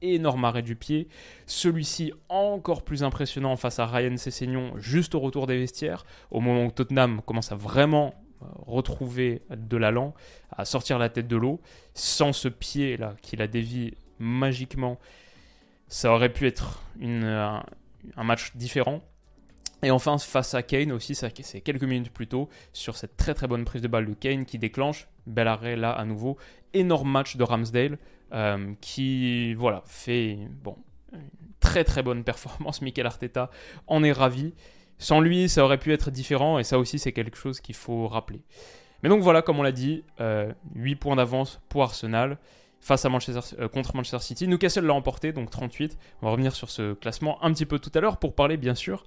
énorme 0.02 0.44
arrêt 0.44 0.62
du 0.62 0.74
pied. 0.74 1.08
Celui-ci 1.46 2.12
encore 2.28 2.82
plus 2.82 3.04
impressionnant 3.04 3.54
face 3.54 3.78
à 3.78 3.86
Ryan 3.86 4.16
Sessegnon 4.16 4.72
juste 4.78 5.14
au 5.14 5.20
retour 5.20 5.46
des 5.46 5.58
vestiaires, 5.58 6.04
au 6.32 6.40
moment 6.40 6.64
où 6.64 6.72
Tottenham 6.72 7.22
commence 7.24 7.52
à 7.52 7.56
vraiment 7.56 8.14
retrouver 8.40 9.42
de 9.50 9.76
l'allant, 9.76 10.14
à 10.56 10.64
sortir 10.64 10.98
la 10.98 11.08
tête 11.08 11.28
de 11.28 11.36
l'eau. 11.36 11.60
Sans 11.94 12.32
ce 12.32 12.48
pied-là 12.48 13.14
qui 13.22 13.36
la 13.36 13.46
dévie 13.46 13.94
magiquement, 14.18 14.98
ça 15.88 16.12
aurait 16.12 16.32
pu 16.32 16.46
être 16.46 16.82
une, 17.00 17.24
un, 17.24 18.24
match 18.24 18.54
différent. 18.56 19.02
Et 19.82 19.90
enfin, 19.90 20.18
face 20.18 20.54
à 20.54 20.62
Kane 20.62 20.90
aussi, 20.90 21.14
c'est 21.14 21.60
quelques 21.60 21.84
minutes 21.84 22.12
plus 22.12 22.26
tôt, 22.26 22.48
sur 22.72 22.96
cette 22.96 23.16
très 23.16 23.34
très 23.34 23.46
bonne 23.46 23.64
prise 23.64 23.80
de 23.80 23.88
balle 23.88 24.06
de 24.06 24.14
Kane 24.14 24.44
qui 24.44 24.58
déclenche, 24.58 25.06
bel 25.26 25.46
arrêt 25.46 25.76
là 25.76 25.92
à 25.92 26.04
nouveau, 26.04 26.36
énorme 26.74 27.10
match 27.10 27.36
de 27.36 27.44
Ramsdale 27.44 27.98
euh, 28.34 28.74
qui 28.80 29.54
voilà 29.54 29.82
fait 29.86 30.36
bon, 30.62 30.76
une 31.12 31.20
très 31.60 31.84
très 31.84 32.02
bonne 32.02 32.24
performance. 32.24 32.82
Mikel 32.82 33.06
Arteta 33.06 33.50
en 33.86 34.02
est 34.02 34.12
ravi. 34.12 34.52
Sans 34.98 35.20
lui, 35.20 35.48
ça 35.48 35.64
aurait 35.64 35.78
pu 35.78 35.92
être 35.92 36.10
différent, 36.10 36.58
et 36.58 36.64
ça 36.64 36.78
aussi, 36.78 36.98
c'est 36.98 37.12
quelque 37.12 37.36
chose 37.36 37.60
qu'il 37.60 37.74
faut 37.74 38.08
rappeler. 38.08 38.40
Mais 39.02 39.08
donc 39.08 39.22
voilà, 39.22 39.42
comme 39.42 39.58
on 39.58 39.62
l'a 39.62 39.72
dit, 39.72 40.02
8 40.18 40.20
euh, 40.20 40.52
points 40.98 41.16
d'avance 41.16 41.60
pour 41.68 41.82
Arsenal 41.82 42.38
face 42.80 43.04
à 43.04 43.08
Manchester, 43.08 43.56
euh, 43.60 43.68
contre 43.68 43.94
Manchester 43.94 44.20
City. 44.20 44.48
Newcastle 44.48 44.84
l'a 44.84 44.94
emporté, 44.94 45.32
donc 45.32 45.50
38. 45.50 45.96
On 46.22 46.26
va 46.26 46.32
revenir 46.32 46.54
sur 46.54 46.70
ce 46.70 46.94
classement 46.94 47.42
un 47.44 47.52
petit 47.52 47.66
peu 47.66 47.78
tout 47.78 47.92
à 47.94 48.00
l'heure 48.00 48.16
pour 48.16 48.34
parler, 48.34 48.56
bien 48.56 48.74
sûr, 48.74 49.04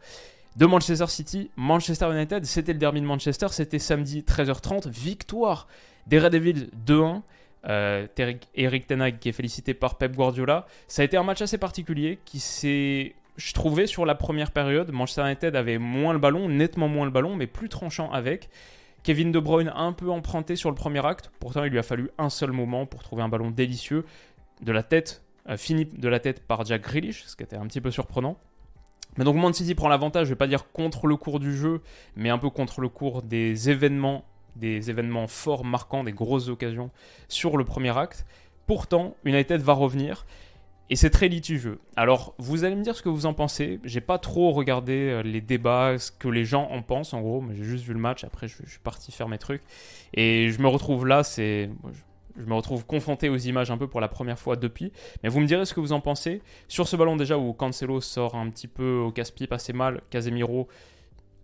de 0.56 0.66
Manchester 0.66 1.08
City. 1.08 1.52
Manchester 1.56 2.10
United, 2.12 2.46
c'était 2.46 2.74
le 2.74 2.80
derby 2.80 3.02
de 3.02 3.06
Manchester, 3.06 3.48
c'était 3.52 3.80
samedi 3.80 4.22
13h30. 4.22 4.90
Victoire 4.90 5.68
des 6.08 6.20
Red 6.20 6.34
Devils 6.34 6.70
2-1. 6.86 7.22
Euh, 7.70 8.08
Eric 8.56 8.88
Tenag 8.88 9.20
qui 9.20 9.30
est 9.30 9.34
félicité 9.34 9.76
par 9.76 9.96
Pep 9.98 10.16
Guardiola. 10.16 10.66
Ça 10.88 11.04
a 11.04 11.06
été 11.06 11.16
un 11.16 11.24
match 11.24 11.42
assez 11.42 11.60
particulier 11.60 12.18
qui 12.26 12.40
s'est 12.40 13.14
je 13.44 13.54
trouvais 13.54 13.88
sur 13.88 14.06
la 14.06 14.14
première 14.14 14.52
période, 14.52 14.92
Manchester 14.92 15.24
United 15.24 15.56
avait 15.56 15.80
moins 15.80 16.14
le 16.14 16.20
ballon, 16.20 16.48
nettement 16.48 16.88
moins 16.88 17.06
le 17.06 17.12
ballon, 17.12 17.36
mais 17.36 17.48
plus 17.48 17.70
tranchant 17.70 18.12
avec. 18.12 18.50
Kevin 19.04 19.32
De 19.32 19.40
Bruyne 19.40 19.72
un 19.76 19.94
peu 19.94 20.12
emprunté 20.12 20.56
sur 20.56 20.70
le 20.70 20.76
premier 20.76 21.04
acte, 21.04 21.32
pourtant 21.40 21.64
il 21.64 21.72
lui 21.72 21.80
a 21.80 21.84
fallu 21.84 22.12
un 22.20 22.30
seul 22.30 22.52
moment 22.52 22.86
pour 22.86 23.02
trouver 23.02 23.24
un 23.24 23.30
ballon 23.30 23.50
délicieux 23.50 24.06
de 24.62 24.72
la 24.72 24.84
tête, 24.84 25.24
euh, 25.50 25.58
fini 25.58 25.86
de 25.86 26.08
la 26.08 26.20
tête 26.20 26.46
par 26.46 26.64
Jack 26.66 26.84
Grealish, 26.84 27.24
ce 27.26 27.36
qui 27.36 27.42
était 27.42 27.56
un 27.56 27.66
petit 27.66 27.82
peu 27.82 27.90
surprenant. 27.90 28.38
Mais 29.18 29.26
donc 29.26 29.38
Man 29.38 29.54
City 29.54 29.74
prend 29.74 29.88
l'avantage, 29.90 30.28
je 30.28 30.34
vais 30.34 30.38
pas 30.38 30.48
dire 30.48 30.72
contre 30.72 31.08
le 31.08 31.16
cours 31.16 31.40
du 31.40 31.58
jeu, 31.58 31.82
mais 32.16 32.30
un 32.30 32.38
peu 32.38 32.52
contre 32.52 32.80
le 32.80 32.90
cours 32.90 33.24
des 33.24 33.72
événements, 33.72 34.24
des 34.56 34.92
événements 34.92 35.28
forts, 35.28 35.66
marquants, 35.66 36.04
des 36.04 36.14
grosses 36.14 36.48
occasions 36.48 36.92
sur 37.28 37.58
le 37.58 37.66
premier 37.66 37.98
acte. 37.98 38.26
Pourtant, 38.68 39.16
United 39.26 39.62
va 39.62 39.74
revenir 39.74 40.26
et 40.92 40.98
c'est 40.98 41.10
très 41.10 41.30
litigieux. 41.30 41.80
Alors, 41.96 42.36
vous 42.38 42.66
allez 42.66 42.76
me 42.76 42.84
dire 42.84 42.98
ce 42.98 43.02
que 43.02 43.08
vous 43.08 43.26
en 43.26 43.34
pensez. 43.34 43.80
J'ai 43.86 44.02
pas 44.02 44.18
trop 44.18 44.52
regardé 44.52 45.10
euh, 45.10 45.24
les 45.24 45.40
débats, 45.40 45.98
ce 45.98 46.12
que 46.12 46.28
les 46.28 46.44
gens 46.44 46.68
en 46.70 46.82
pensent 46.82 47.14
en 47.14 47.22
gros, 47.22 47.42
j'ai 47.54 47.64
juste 47.64 47.86
vu 47.86 47.94
le 47.94 48.00
match. 48.00 48.26
Après, 48.26 48.50
je, 48.50 48.58
suis 48.68 48.80
parti 48.84 49.14
faire 49.14 49.30
mes 49.30 49.38
trucs. 49.38 49.64
Et 50.14 50.50
je 50.50 50.62
me 50.62 50.68
retrouve 50.68 51.08
là, 51.08 51.24
c'est. 51.24 51.70
Je 52.38 52.44
me 52.44 52.54
retrouve 52.54 52.86
confronté 52.86 53.30
aux 53.30 53.38
images 53.38 53.72
un 53.72 53.78
peu 53.78 53.88
pour 53.88 54.02
la 54.02 54.10
première 54.10 54.38
fois 54.38 54.58
depuis. 54.58 54.92
Mais 55.24 55.30
vous 55.30 55.40
me 55.40 55.48
direz 55.48 55.66
ce 55.66 55.74
que 55.74 55.80
vous 55.80 55.94
en 55.94 56.02
pensez. 56.02 56.42
Sur 56.68 56.90
ce 56.90 56.98
ballon 56.98 57.16
déjà 57.16 57.38
où 57.38 57.54
Cancelo 57.54 58.02
sort 58.02 58.36
un 58.36 58.50
petit 58.50 58.68
peu 58.68 58.98
au 58.98 59.12
casse-pipe 59.12 59.54
assez 59.54 59.72
mal, 59.72 60.02
Casemiro 60.10 60.68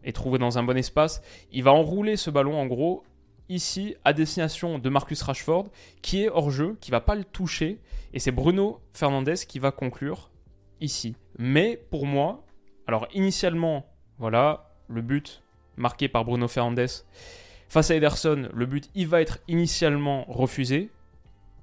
est 0.03 0.11
trouvé 0.13 0.39
dans 0.39 0.57
un 0.57 0.63
bon 0.63 0.77
espace. 0.77 1.21
Il 1.53 1.63
va 1.63 1.71
enrouler 1.71 2.17
ce 2.17 2.29
ballon 2.29 2.59
en 2.59 2.65
gros 2.65 3.05
ici 3.49 3.95
à 4.03 4.13
destination 4.13 4.79
de 4.79 4.89
Marcus 4.89 5.21
Rashford, 5.21 5.67
qui 6.01 6.23
est 6.23 6.29
hors 6.29 6.51
jeu, 6.51 6.77
qui 6.81 6.91
va 6.91 7.01
pas 7.01 7.15
le 7.15 7.23
toucher, 7.23 7.79
et 8.13 8.19
c'est 8.19 8.31
Bruno 8.31 8.79
Fernandez 8.93 9.35
qui 9.47 9.59
va 9.59 9.71
conclure 9.71 10.29
ici. 10.81 11.15
Mais 11.37 11.79
pour 11.89 12.05
moi, 12.05 12.45
alors 12.87 13.07
initialement, 13.13 13.85
voilà, 14.17 14.69
le 14.87 15.01
but 15.01 15.41
marqué 15.75 16.07
par 16.07 16.25
Bruno 16.25 16.47
Fernandez 16.47 16.87
face 17.69 17.91
à 17.91 17.95
Ederson, 17.95 18.49
le 18.53 18.65
but 18.65 18.89
il 18.95 19.07
va 19.07 19.21
être 19.21 19.39
initialement 19.47 20.25
refusé, 20.27 20.89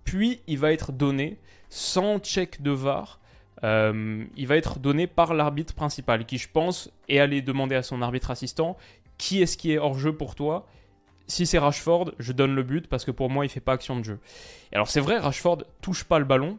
puis 0.05 0.41
il 0.47 0.59
va 0.59 0.73
être 0.73 0.93
donné 0.93 1.39
sans 1.71 2.19
check 2.19 2.63
de 2.63 2.71
VAR. 2.71 3.21
Euh, 3.63 4.25
il 4.37 4.47
va 4.47 4.57
être 4.57 4.79
donné 4.79 5.07
par 5.07 5.33
l'arbitre 5.33 5.75
principal, 5.75 6.27
qui 6.27 6.37
je 6.37 6.49
pense 6.53 6.91
est 7.09 7.19
allé 7.19 7.41
demander 7.41 7.75
à 7.75 7.83
son 7.83 8.03
arbitre 8.03 8.31
assistant 8.31 8.77
qui 9.19 9.43
est-ce 9.43 9.57
qui 9.57 9.73
est 9.73 9.79
hors 9.79 9.99
jeu 9.99 10.15
pour 10.15 10.35
toi? 10.35 10.67
Si 11.27 11.47
c'est 11.47 11.59
Rashford, 11.59 12.13
je 12.19 12.33
donne 12.33 12.55
le 12.55 12.63
but 12.63 12.87
parce 12.87 13.05
que 13.05 13.11
pour 13.11 13.31
moi, 13.31 13.45
il 13.45 13.49
fait 13.49 13.61
pas 13.61 13.73
action 13.73 13.99
de 13.99 14.05
jeu. 14.05 14.19
alors 14.73 14.89
c'est 14.89 15.01
vrai, 15.01 15.19
Rashford 15.19 15.65
touche 15.81 16.05
pas 16.05 16.19
le 16.19 16.25
ballon, 16.25 16.59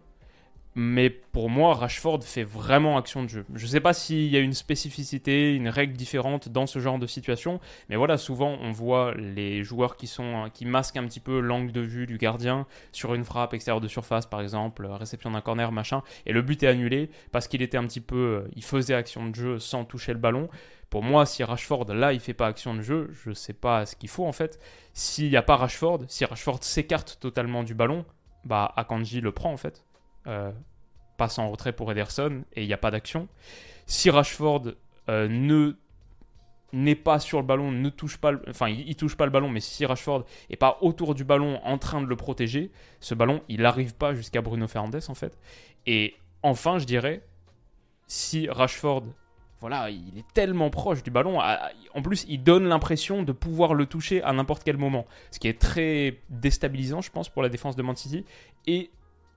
mais 0.76 1.10
pour 1.10 1.50
moi, 1.50 1.74
Rashford 1.74 2.22
fait 2.24 2.44
vraiment 2.44 2.98
action 2.98 3.24
de 3.24 3.30
jeu. 3.30 3.46
Je 3.54 3.64
ne 3.64 3.70
sais 3.70 3.80
pas 3.80 3.94
s'il 3.94 4.28
y 4.28 4.36
a 4.36 4.42
une 4.42 4.54
spécificité, 4.54 5.56
une 5.56 5.70
règle 5.70 5.94
différente 5.94 6.50
dans 6.50 6.68
ce 6.68 6.80
genre 6.80 7.00
de 7.00 7.08
situation, 7.08 7.62
mais 7.90 7.96
voilà, 7.96 8.18
souvent 8.18 8.58
on 8.62 8.74
voit 8.74 9.14
les 9.16 9.64
joueurs 9.64 9.96
qui, 9.96 10.08
sont, 10.08 10.50
qui 10.54 10.66
masquent 10.66 10.98
un 10.98 11.06
petit 11.06 11.22
peu 11.22 11.40
l'angle 11.40 11.72
de 11.72 11.80
vue 11.80 12.06
du 12.08 12.18
gardien 12.18 12.68
sur 12.92 13.14
une 13.14 13.24
frappe 13.24 13.54
extérieure 13.54 13.80
de 13.80 13.88
surface, 13.88 14.26
par 14.26 14.42
exemple, 14.42 14.86
réception 14.86 15.32
d'un 15.32 15.40
corner, 15.40 15.72
machin, 15.72 16.04
et 16.26 16.34
le 16.34 16.42
but 16.42 16.62
est 16.64 16.68
annulé 16.68 17.10
parce 17.32 17.48
qu'il 17.48 17.62
était 17.62 17.78
un 17.78 17.86
petit 17.86 18.02
peu, 18.02 18.46
il 18.54 18.64
faisait 18.64 18.96
action 18.96 19.30
de 19.30 19.36
jeu 19.36 19.60
sans 19.60 19.86
toucher 19.86 20.12
le 20.12 20.20
ballon. 20.20 20.50
Pour 20.90 21.04
moi, 21.04 21.26
si 21.26 21.44
Rashford, 21.44 21.86
là, 21.94 22.12
il 22.12 22.20
fait 22.20 22.34
pas 22.34 22.48
action 22.48 22.74
de 22.76 22.82
jeu, 22.82 23.10
je 23.14 23.32
sais 23.32 23.54
pas 23.54 23.86
ce 23.86 23.96
qu'il 23.96 24.10
faut 24.10 24.26
en 24.26 24.34
fait. 24.34 24.60
S'il 24.94 25.30
n'y 25.30 25.38
a 25.38 25.42
pas 25.42 25.56
Rashford, 25.56 26.02
si 26.10 26.26
Rashford 26.26 26.64
s'écarte 26.64 27.18
totalement 27.22 27.64
du 27.64 27.74
ballon, 27.74 28.06
bah 28.44 28.74
Akanji 28.76 29.22
le 29.22 29.32
prend 29.32 29.54
en 29.54 29.58
fait. 29.58 29.85
Euh, 30.28 30.52
passe 31.18 31.40
en 31.40 31.50
retrait 31.50 31.72
pour 31.72 31.92
Ederson 31.92 32.44
et 32.54 32.64
il 32.64 32.68
n'y 32.68 32.74
a 32.74 32.78
pas 32.78 32.92
d'action. 32.92 33.28
Si 33.86 34.10
Rashford 34.10 34.74
euh, 35.10 35.28
ne 35.30 35.78
n'est 36.74 36.96
pas 36.96 37.20
sur 37.20 37.40
le 37.40 37.46
ballon, 37.46 37.72
ne 37.72 37.90
touche 37.90 38.18
pas, 38.18 38.32
le, 38.32 38.42
enfin 38.50 38.68
il, 38.68 38.96
touche 38.98 39.16
pas 39.16 39.24
le 39.24 39.32
ballon, 39.32 39.48
mais 39.48 39.62
si 39.62 39.86
Rashford 39.86 40.26
est 40.50 40.58
pas 40.58 40.78
autour 40.82 41.16
du 41.16 41.24
ballon 41.24 41.62
en 41.64 41.78
train 41.78 42.02
de 42.02 42.08
le 42.08 42.16
protéger, 42.18 42.70
ce 43.00 43.16
ballon 43.16 43.42
il 43.48 43.62
n'arrive 43.62 43.96
pas 43.96 44.14
jusqu'à 44.14 44.42
Bruno 44.42 44.68
Fernandes 44.68 45.00
en 45.08 45.14
fait. 45.14 45.40
Et 45.86 46.16
enfin, 46.44 46.78
je 46.80 46.86
dirais, 46.86 47.26
si 48.08 48.50
Rashford, 48.50 49.04
voilà, 49.62 49.90
il 49.90 50.18
est 50.18 50.28
tellement 50.34 50.70
proche 50.70 51.02
du 51.02 51.12
ballon, 51.12 51.40
en 51.40 52.02
plus 52.02 52.26
il 52.28 52.44
donne 52.44 52.68
l'impression 52.68 53.24
de 53.24 53.32
pouvoir 53.32 53.74
le 53.74 53.86
toucher 53.86 54.22
à 54.24 54.34
n'importe 54.34 54.66
quel 54.66 54.76
moment, 54.76 55.06
ce 55.32 55.40
qui 55.40 55.48
est 55.48 55.60
très 55.60 56.20
déstabilisant, 56.30 57.00
je 57.00 57.12
pense, 57.12 57.30
pour 57.30 57.42
la 57.42 57.48
défense 57.48 57.78
de 57.78 57.84
Man 57.84 57.96
City. 57.96 58.26
Et 58.68 58.92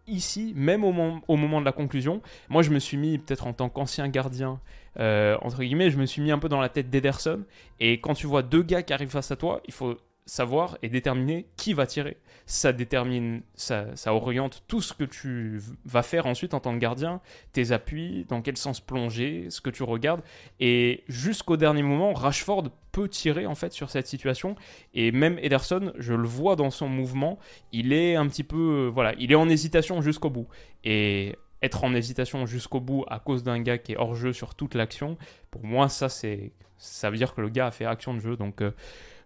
ici, 0.09 0.53
même 0.57 0.85
au, 0.85 0.93
moment 0.93 1.61
de 1.61 1.65
la 1.65 1.73
conclusion, 1.73 2.23
moi 2.49 2.63
je 2.63 2.71
me 2.71 2.79
suis 2.79 2.97
mis, 2.97 3.19
peut-être 3.19 3.47
en 3.47 3.53
tant 3.53 3.69
qu'ancien 3.69 4.09
gardien, 4.09 4.61
euh, 4.99 5.37
entre 5.43 5.63
guillemets, 5.63 5.91
je 5.91 5.99
me 5.99 6.07
suis 6.07 6.23
mis 6.23 6.31
un 6.31 6.39
peu 6.39 6.49
dans 6.49 6.61
la 6.61 6.69
tête 6.69 6.91
d'Ederson. 6.91 7.43
Et 7.81 8.01
quand 8.01 8.15
tu 8.15 8.27
vois 8.27 8.43
deux 8.43 8.63
gars 8.63 8.83
qui 8.83 8.93
arrivent 8.93 9.11
face 9.11 9.31
à 9.31 9.37
toi, 9.37 9.61
il 9.67 9.75
faut 9.75 9.97
savoir 10.29 10.77
et 10.83 10.89
déterminer 10.89 11.47
qui 11.57 11.73
va 11.73 11.87
tirer. 11.87 12.19
Ça 12.47 12.73
détermine, 12.73 13.43
ça, 13.55 13.87
oriente 14.07 14.63
tout 14.69 14.81
ce 14.81 14.93
que 14.93 15.05
tu 15.05 15.61
vas 15.85 16.03
faire 16.03 16.27
ensuite 16.27 16.55
en 16.55 16.61
tant 16.61 16.75
que 16.75 16.79
gardien, 16.79 17.21
tes 17.53 17.73
appuis, 17.73 18.25
dans 18.29 18.43
quel 18.43 18.57
sens 18.57 18.81
plonger, 18.81 19.47
ce 19.51 19.61
que 19.61 19.71
tu 19.71 19.83
regardes. 19.83 20.23
Et 20.61 21.05
jusqu'au 21.09 21.57
dernier 21.57 21.83
moment, 21.83 22.13
Rashford 22.13 22.69
peut 22.93 23.09
tirer 23.09 23.47
en 23.47 23.55
fait 23.55 23.73
sur 23.73 23.91
cette 23.91 24.07
situation. 24.07 24.55
Et 24.95 25.13
même 25.13 25.39
Ederson, 25.41 25.93
je 25.99 26.15
le 26.15 26.29
vois 26.29 26.57
dans 26.57 26.71
son 26.71 26.89
mouvement, 26.89 27.39
il 27.73 27.93
est 27.93 28.15
un 28.15 28.27
petit 28.29 28.45
peu, 28.45 28.87
euh, 28.87 28.91
voilà, 28.93 29.15
il 29.19 29.33
est 29.33 29.37
en 29.37 29.49
hésitation 29.49 30.01
jusqu'au 30.03 30.31
bout. 30.31 30.49
Et 30.85 31.37
être 31.63 31.85
en 31.85 31.95
hésitation 31.95 32.47
jusqu'au 32.47 32.81
bout 32.81 33.05
à 33.09 33.19
cause 33.19 33.43
d'un 33.43 33.61
gars 33.61 33.79
qui 33.79 33.93
est 33.93 33.97
hors 33.97 34.15
jeu 34.15 34.33
sur 34.33 34.55
toute 34.55 34.75
l'action, 34.75 35.17
pour 35.51 35.65
moi 35.65 35.89
ça 35.89 36.09
c'est 36.09 36.53
ça 36.77 37.11
veut 37.11 37.17
dire 37.17 37.35
que 37.35 37.41
le 37.41 37.49
gars 37.49 37.67
a 37.67 37.71
fait 37.73 37.85
action 37.85 38.15
de 38.15 38.21
jeu 38.21 38.37
donc 38.37 38.63
euh, 38.63 38.71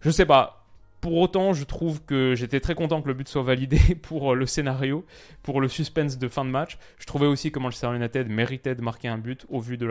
je 0.01 0.09
sais 0.09 0.25
pas 0.25 0.62
pour 1.03 1.17
autant, 1.17 1.53
je 1.53 1.65
trouve 1.65 2.01
que 2.05 2.37
j'étais 2.37 2.61
très 2.61 2.77
content 2.77 3.03
que 3.03 3.09
le 3.09 3.15
but 3.15 3.29
soit 3.29 3.43
validé 3.43 3.79
pour 4.03 4.33
euh, 4.33 4.35
le 4.37 4.47
scénario, 4.47 5.05
pour 5.43 5.61
le 5.61 5.69
suspense 5.69 6.17
de 6.17 6.29
fin 6.29 6.45
de 6.45 6.51
match. 6.51 6.79
Je 6.99 7.07
trouvais 7.07 7.27
aussi 7.27 7.51
que 7.51 7.59
Manchester 7.59 7.95
United 7.95 8.29
méritait 8.29 8.77
de 8.77 8.83
marquer 8.83 9.09
un 9.09 9.19
but 9.19 9.45
au 9.51 9.61
vu 9.61 9.77
de, 9.77 9.89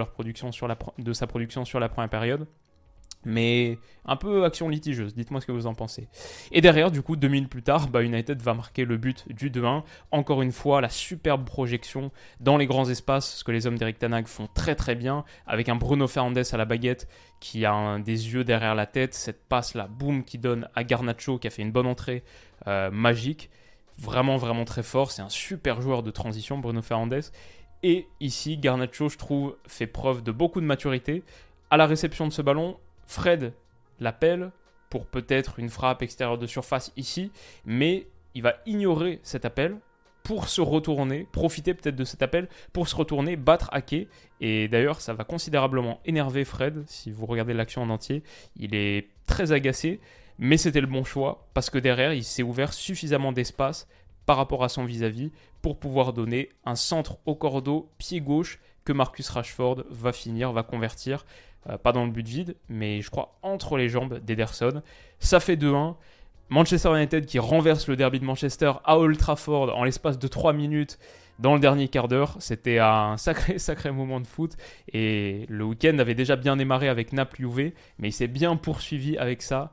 sa 1.13 1.28
production 1.28 1.65
sur 1.65 1.80
la 1.80 1.89
première 1.89 2.10
période 2.10 2.47
mais 3.26 3.78
un 4.06 4.16
peu 4.16 4.44
action 4.46 4.70
litigieuse. 4.70 5.14
Dites-moi 5.16 5.42
ce 5.42 5.46
que 5.46 5.52
vous 5.52 5.68
en 5.68 5.74
pensez. 5.74 6.08
Et 6.52 6.62
derrière, 6.62 6.92
du 6.92 7.02
coup, 7.02 7.16
deux 7.16 7.28
minutes 7.28 7.50
plus 7.50 7.64
tard, 7.64 7.88
bah, 7.88 8.04
United 8.04 8.42
va 8.42 8.54
marquer 8.54 8.86
le 8.86 8.98
but 8.98 9.26
du 9.32 9.50
2-1. 9.50 9.84
Encore 10.12 10.42
une 10.42 10.52
fois, 10.52 10.82
la 10.82 10.90
superbe 10.90 11.46
projection 11.46 12.12
dans 12.40 12.58
les 12.58 12.66
grands 12.66 12.90
espaces, 12.90 13.38
ce 13.38 13.44
que 13.44 13.52
les 13.52 13.68
hommes 13.68 13.78
d'Eric 13.78 14.00
Tanag 14.00 14.28
font 14.28 14.48
très 14.54 14.76
très 14.76 14.96
bien, 14.96 15.24
avec 15.46 15.70
un 15.70 15.76
Bruno 15.76 16.08
Fernandes 16.08 16.44
à 16.52 16.58
la 16.58 16.66
baguette 16.66 17.08
qui 17.40 17.66
a 17.66 18.00
des 18.00 18.34
yeux 18.34 18.44
derrière 18.44 18.76
la 18.76 18.86
tête, 18.86 19.14
cette 19.14 19.44
passe 19.44 19.74
là, 19.74 19.88
boum, 19.88 20.24
qui 20.24 20.38
donne 20.38 20.68
à 20.76 20.84
Garnacho 20.84 21.40
qui 21.40 21.48
a 21.48 21.50
fait 21.50 21.62
une 21.62 21.72
bonne 21.72 21.88
entrée 21.88 22.24
euh, 22.68 22.92
magique. 22.92 23.50
Vraiment, 23.98 24.38
vraiment 24.38 24.66
très 24.66 24.84
fort. 24.84 25.12
C'est 25.12 25.22
un 25.22 25.30
super 25.30 25.82
joueur 25.82 26.02
de 26.02 26.12
transition, 26.12 26.58
Bruno 26.58 26.82
Fernandes. 26.82 27.22
Et 27.84 28.08
ici, 28.20 28.58
Garnacho, 28.58 29.10
je 29.10 29.18
trouve, 29.18 29.58
fait 29.68 29.88
preuve 29.88 30.24
de 30.24 30.32
beaucoup 30.32 30.62
de 30.62 30.66
maturité. 30.66 31.24
À 31.70 31.78
la 31.78 31.86
réception 31.86 32.28
de 32.28 32.32
ce 32.32 32.42
ballon, 32.42 32.78
Fred 33.12 33.54
l'appelle 34.00 34.52
pour 34.89 35.06
peut-être 35.06 35.60
une 35.60 35.69
frappe 35.69 36.02
extérieure 36.02 36.38
de 36.38 36.47
surface 36.47 36.93
ici, 36.95 37.30
mais 37.65 38.08
il 38.36 38.41
va 38.41 38.56
ignorer 38.65 39.19
cet 39.21 39.43
appel 39.43 39.78
pour 40.24 40.47
se 40.47 40.62
retourner, 40.62 41.28
profiter 41.34 41.74
peut-être 41.74 41.97
de 41.97 42.06
cet 42.06 42.21
appel 42.21 42.47
pour 42.71 42.88
se 42.88 42.95
retourner, 42.95 43.36
battre 43.36 43.69
Ake. 43.74 44.08
Et 44.39 44.69
d'ailleurs, 44.69 45.02
ça 45.02 45.13
va 45.13 45.26
considérablement 45.26 46.00
énerver 46.06 46.45
Fred 46.45 46.84
si 46.88 47.12
vous 47.12 47.26
regardez 47.26 47.54
l'action 47.54 47.82
en 47.82 47.89
entier. 47.89 48.24
Il 48.56 48.76
est 48.76 49.10
très 49.26 49.52
agacé, 49.52 50.00
mais 50.39 50.56
c'était 50.56 50.80
le 50.80 50.88
bon 50.88 51.04
choix 51.04 51.50
parce 51.54 51.69
que 51.69 51.80
derrière, 51.80 52.13
il 52.13 52.24
s'est 52.24 52.43
ouvert 52.43 52.71
suffisamment 52.71 53.34
d'espace 53.34 53.89
par 54.26 54.38
rapport 54.38 54.63
à 54.63 54.69
son 54.69 54.86
vis-à-vis 54.86 55.32
pour 55.62 55.80
pouvoir 55.80 56.13
donner 56.13 56.47
un 56.63 56.76
centre 56.76 57.17
au 57.26 57.36
cordeau, 57.36 57.89
pied 57.97 58.21
gauche, 58.21 58.60
que 58.86 58.93
Marcus 58.93 59.30
Rashford 59.30 59.84
va 59.89 60.12
finir, 60.12 60.52
va 60.52 60.63
convertir. 60.63 61.26
Euh, 61.69 61.78
pas 61.78 61.91
dans 61.91 62.06
le 62.06 62.12
but 62.12 62.28
vide, 62.28 62.56
mais 62.69 63.02
je 63.02 63.10
crois 63.10 63.38
entre 63.43 63.78
les 63.78 63.89
jambes 63.89 64.19
d'Ederson. 64.19 64.82
Ça 65.19 65.39
fait 65.39 65.56
2-1. 65.56 65.95
Manchester 66.50 66.89
United 66.89 67.26
qui 67.26 67.39
renverse 67.39 67.88
le 67.88 67.95
derby 67.95 68.19
de 68.19 68.26
Manchester 68.26 68.74
à 68.84 68.97
Old 68.97 69.17
Trafford 69.17 69.76
en 69.76 69.84
l'espace 69.84 70.19
de 70.19 70.28
3 70.28 70.54
minutes 70.54 71.00
dans 71.39 71.54
le 71.54 71.60
dernier 71.60 71.88
quart 71.88 72.08
d'heure. 72.08 72.36
C'était 72.39 72.80
un 72.80 73.15
sacré, 73.17 73.58
sacré 73.60 73.91
moment 73.91 74.19
de 74.19 74.28
foot. 74.28 74.58
Et 74.91 75.45
le 75.50 75.63
week-end 75.63 75.97
avait 76.00 76.15
déjà 76.15 76.36
bien 76.36 76.58
démarré 76.58 76.89
avec 76.89 77.13
Naples-Juve, 77.13 77.71
mais 78.00 78.10
il 78.10 78.13
s'est 78.13 78.28
bien 78.28 78.56
poursuivi 78.56 79.17
avec 79.17 79.41
ça. 79.41 79.71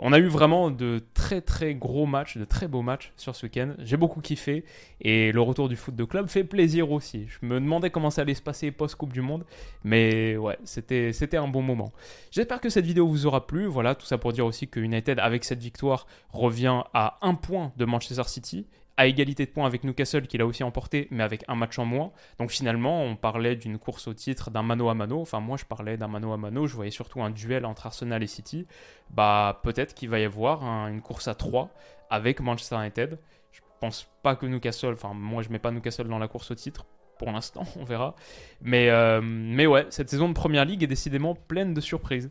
On 0.00 0.12
a 0.12 0.18
eu 0.18 0.28
vraiment 0.28 0.70
de 0.70 1.02
très 1.12 1.40
très 1.40 1.74
gros 1.74 2.06
matchs, 2.06 2.36
de 2.36 2.44
très 2.44 2.68
beaux 2.68 2.82
matchs 2.82 3.12
sur 3.16 3.34
ce 3.34 3.46
week-end. 3.46 3.74
J'ai 3.78 3.96
beaucoup 3.96 4.20
kiffé 4.20 4.64
et 5.00 5.32
le 5.32 5.40
retour 5.40 5.68
du 5.68 5.74
foot 5.74 5.96
de 5.96 6.04
club 6.04 6.28
fait 6.28 6.44
plaisir 6.44 6.92
aussi. 6.92 7.26
Je 7.28 7.44
me 7.44 7.58
demandais 7.58 7.90
comment 7.90 8.10
ça 8.10 8.22
allait 8.22 8.34
se 8.34 8.42
passer 8.42 8.70
post-Coupe 8.70 9.12
du 9.12 9.22
Monde, 9.22 9.44
mais 9.82 10.36
ouais, 10.36 10.56
c'était, 10.62 11.12
c'était 11.12 11.36
un 11.36 11.48
bon 11.48 11.62
moment. 11.62 11.92
J'espère 12.30 12.60
que 12.60 12.68
cette 12.68 12.86
vidéo 12.86 13.08
vous 13.08 13.26
aura 13.26 13.46
plu. 13.46 13.66
Voilà, 13.66 13.96
tout 13.96 14.06
ça 14.06 14.18
pour 14.18 14.32
dire 14.32 14.46
aussi 14.46 14.68
que 14.68 14.78
United, 14.78 15.18
avec 15.18 15.44
cette 15.44 15.60
victoire, 15.60 16.06
revient 16.32 16.82
à 16.94 17.18
un 17.22 17.34
point 17.34 17.72
de 17.76 17.84
Manchester 17.84 18.24
City 18.26 18.66
à 18.98 19.06
égalité 19.06 19.46
de 19.46 19.50
points 19.50 19.64
avec 19.64 19.84
Newcastle 19.84 20.26
qui 20.26 20.38
l'a 20.38 20.44
aussi 20.44 20.64
emporté, 20.64 21.06
mais 21.12 21.22
avec 21.22 21.44
un 21.46 21.54
match 21.54 21.78
en 21.78 21.84
moins. 21.84 22.10
Donc 22.38 22.50
finalement, 22.50 23.04
on 23.04 23.14
parlait 23.14 23.54
d'une 23.54 23.78
course 23.78 24.08
au 24.08 24.12
titre, 24.12 24.50
d'un 24.50 24.64
mano 24.64 24.88
à 24.88 24.94
mano. 24.94 25.20
Enfin, 25.20 25.38
moi, 25.38 25.56
je 25.56 25.64
parlais 25.64 25.96
d'un 25.96 26.08
mano 26.08 26.32
à 26.32 26.36
mano. 26.36 26.66
Je 26.66 26.74
voyais 26.74 26.90
surtout 26.90 27.22
un 27.22 27.30
duel 27.30 27.64
entre 27.64 27.86
Arsenal 27.86 28.24
et 28.24 28.26
City. 28.26 28.66
Bah, 29.10 29.60
peut-être 29.62 29.94
qu'il 29.94 30.08
va 30.10 30.18
y 30.18 30.24
avoir 30.24 30.64
une 30.88 31.00
course 31.00 31.28
à 31.28 31.36
3 31.36 31.70
avec 32.10 32.40
Manchester 32.40 32.74
United. 32.74 33.20
Je 33.52 33.60
pense 33.78 34.08
pas 34.24 34.34
que 34.34 34.46
Newcastle, 34.46 34.94
enfin, 34.94 35.14
moi, 35.14 35.44
je 35.44 35.50
mets 35.50 35.60
pas 35.60 35.70
Newcastle 35.70 36.08
dans 36.08 36.18
la 36.18 36.26
course 36.26 36.50
au 36.50 36.56
titre. 36.56 36.84
Pour 37.20 37.30
l'instant, 37.30 37.62
on 37.76 37.84
verra. 37.84 38.16
Mais, 38.62 38.90
euh, 38.90 39.20
mais 39.22 39.68
ouais, 39.68 39.86
cette 39.90 40.10
saison 40.10 40.28
de 40.28 40.34
Première 40.34 40.64
Ligue 40.64 40.82
est 40.82 40.88
décidément 40.88 41.36
pleine 41.36 41.72
de 41.72 41.80
surprises. 41.80 42.30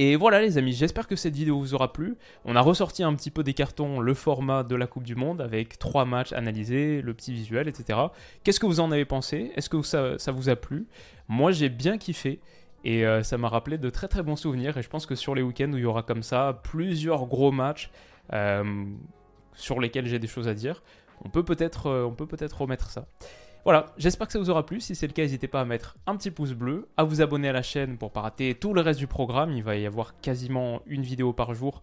Et 0.00 0.14
voilà 0.14 0.40
les 0.40 0.58
amis, 0.58 0.74
j'espère 0.74 1.08
que 1.08 1.16
cette 1.16 1.34
vidéo 1.34 1.58
vous 1.58 1.74
aura 1.74 1.92
plu. 1.92 2.16
On 2.44 2.54
a 2.54 2.60
ressorti 2.60 3.02
un 3.02 3.12
petit 3.16 3.32
peu 3.32 3.42
des 3.42 3.52
cartons 3.52 3.98
le 3.98 4.14
format 4.14 4.62
de 4.62 4.76
la 4.76 4.86
Coupe 4.86 5.02
du 5.02 5.16
Monde 5.16 5.40
avec 5.40 5.76
trois 5.76 6.04
matchs 6.04 6.32
analysés, 6.32 7.02
le 7.02 7.14
petit 7.14 7.32
visuel, 7.32 7.66
etc. 7.66 7.98
Qu'est-ce 8.44 8.60
que 8.60 8.66
vous 8.66 8.78
en 8.78 8.92
avez 8.92 9.04
pensé? 9.04 9.50
Est-ce 9.56 9.68
que 9.68 9.82
ça, 9.82 10.16
vous 10.30 10.48
a 10.48 10.54
plu? 10.54 10.86
Moi 11.26 11.50
j'ai 11.50 11.68
bien 11.68 11.98
kiffé. 11.98 12.38
Et 12.84 13.04
euh, 13.04 13.24
ça 13.24 13.38
m'a 13.38 13.48
rappelé 13.48 13.76
de 13.76 13.90
très 13.90 14.06
très 14.06 14.22
bons 14.22 14.36
souvenirs. 14.36 14.78
Et 14.78 14.82
je 14.82 14.88
pense 14.88 15.04
que 15.04 15.16
sur 15.16 15.34
les 15.34 15.42
week-ends 15.42 15.72
où 15.72 15.78
il 15.78 15.82
y 15.82 15.84
aura 15.84 16.04
comme 16.04 16.22
ça 16.22 16.60
plusieurs 16.62 17.26
gros 17.26 17.50
matchs 17.50 17.90
euh, 18.32 18.84
sur 19.54 19.80
lesquels 19.80 20.06
j'ai 20.06 20.20
des 20.20 20.28
choses 20.28 20.46
à 20.46 20.54
dire, 20.54 20.84
on 21.24 21.28
peut 21.28 21.44
peut-être 21.44 21.88
euh, 21.88 22.08
remettre 22.56 22.90
ça. 22.90 23.08
Voilà, 23.64 23.86
j'espère 23.98 24.26
que 24.26 24.32
ça 24.32 24.38
vous 24.38 24.50
aura 24.50 24.64
plu. 24.64 24.80
Si 24.80 24.94
c'est 24.94 25.06
le 25.06 25.12
cas, 25.12 25.22
n'hésitez 25.22 25.48
pas 25.48 25.60
à 25.60 25.64
mettre 25.64 25.96
un 26.06 26.16
petit 26.16 26.30
pouce 26.30 26.52
bleu, 26.52 26.88
à 26.96 27.04
vous 27.04 27.20
abonner 27.20 27.48
à 27.48 27.52
la 27.52 27.62
chaîne 27.62 27.98
pour 27.98 28.12
pas 28.12 28.22
rater 28.22 28.54
tout 28.54 28.72
le 28.72 28.80
reste 28.80 28.98
du 28.98 29.06
programme. 29.06 29.52
Il 29.52 29.62
va 29.62 29.76
y 29.76 29.86
avoir 29.86 30.20
quasiment 30.20 30.82
une 30.86 31.02
vidéo 31.02 31.32
par 31.32 31.54
jour. 31.54 31.82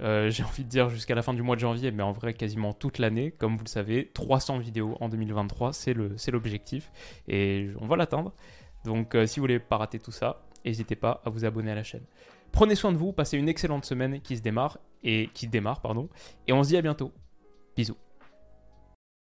Euh, 0.00 0.30
j'ai 0.30 0.44
envie 0.44 0.64
de 0.64 0.68
dire 0.68 0.88
jusqu'à 0.90 1.14
la 1.14 1.22
fin 1.22 1.34
du 1.34 1.42
mois 1.42 1.56
de 1.56 1.60
janvier, 1.60 1.90
mais 1.90 2.02
en 2.02 2.12
vrai 2.12 2.34
quasiment 2.34 2.72
toute 2.72 2.98
l'année. 2.98 3.32
Comme 3.32 3.56
vous 3.56 3.64
le 3.64 3.68
savez, 3.68 4.10
300 4.14 4.58
vidéos 4.58 4.96
en 5.00 5.08
2023, 5.08 5.72
c'est 5.72 5.94
l'objectif. 5.94 6.90
Et 7.26 7.70
on 7.80 7.86
va 7.86 7.96
l'atteindre. 7.96 8.32
Donc 8.84 9.14
euh, 9.14 9.26
si 9.26 9.40
vous 9.40 9.44
voulez 9.44 9.58
pas 9.58 9.76
rater 9.76 9.98
tout 9.98 10.12
ça, 10.12 10.42
n'hésitez 10.64 10.96
pas 10.96 11.20
à 11.24 11.30
vous 11.30 11.44
abonner 11.44 11.72
à 11.72 11.74
la 11.74 11.82
chaîne. 11.82 12.04
Prenez 12.52 12.74
soin 12.74 12.92
de 12.92 12.96
vous, 12.96 13.12
passez 13.12 13.36
une 13.36 13.48
excellente 13.48 13.84
semaine 13.84 14.20
qui 14.20 14.36
se 14.36 14.42
démarre 14.42 14.78
et 15.02 15.30
qui 15.34 15.48
démarre 15.48 15.80
pardon. 15.80 16.08
Et 16.46 16.52
on 16.52 16.62
se 16.62 16.68
dit 16.68 16.76
à 16.76 16.82
bientôt. 16.82 17.12
Bisous. 17.76 18.07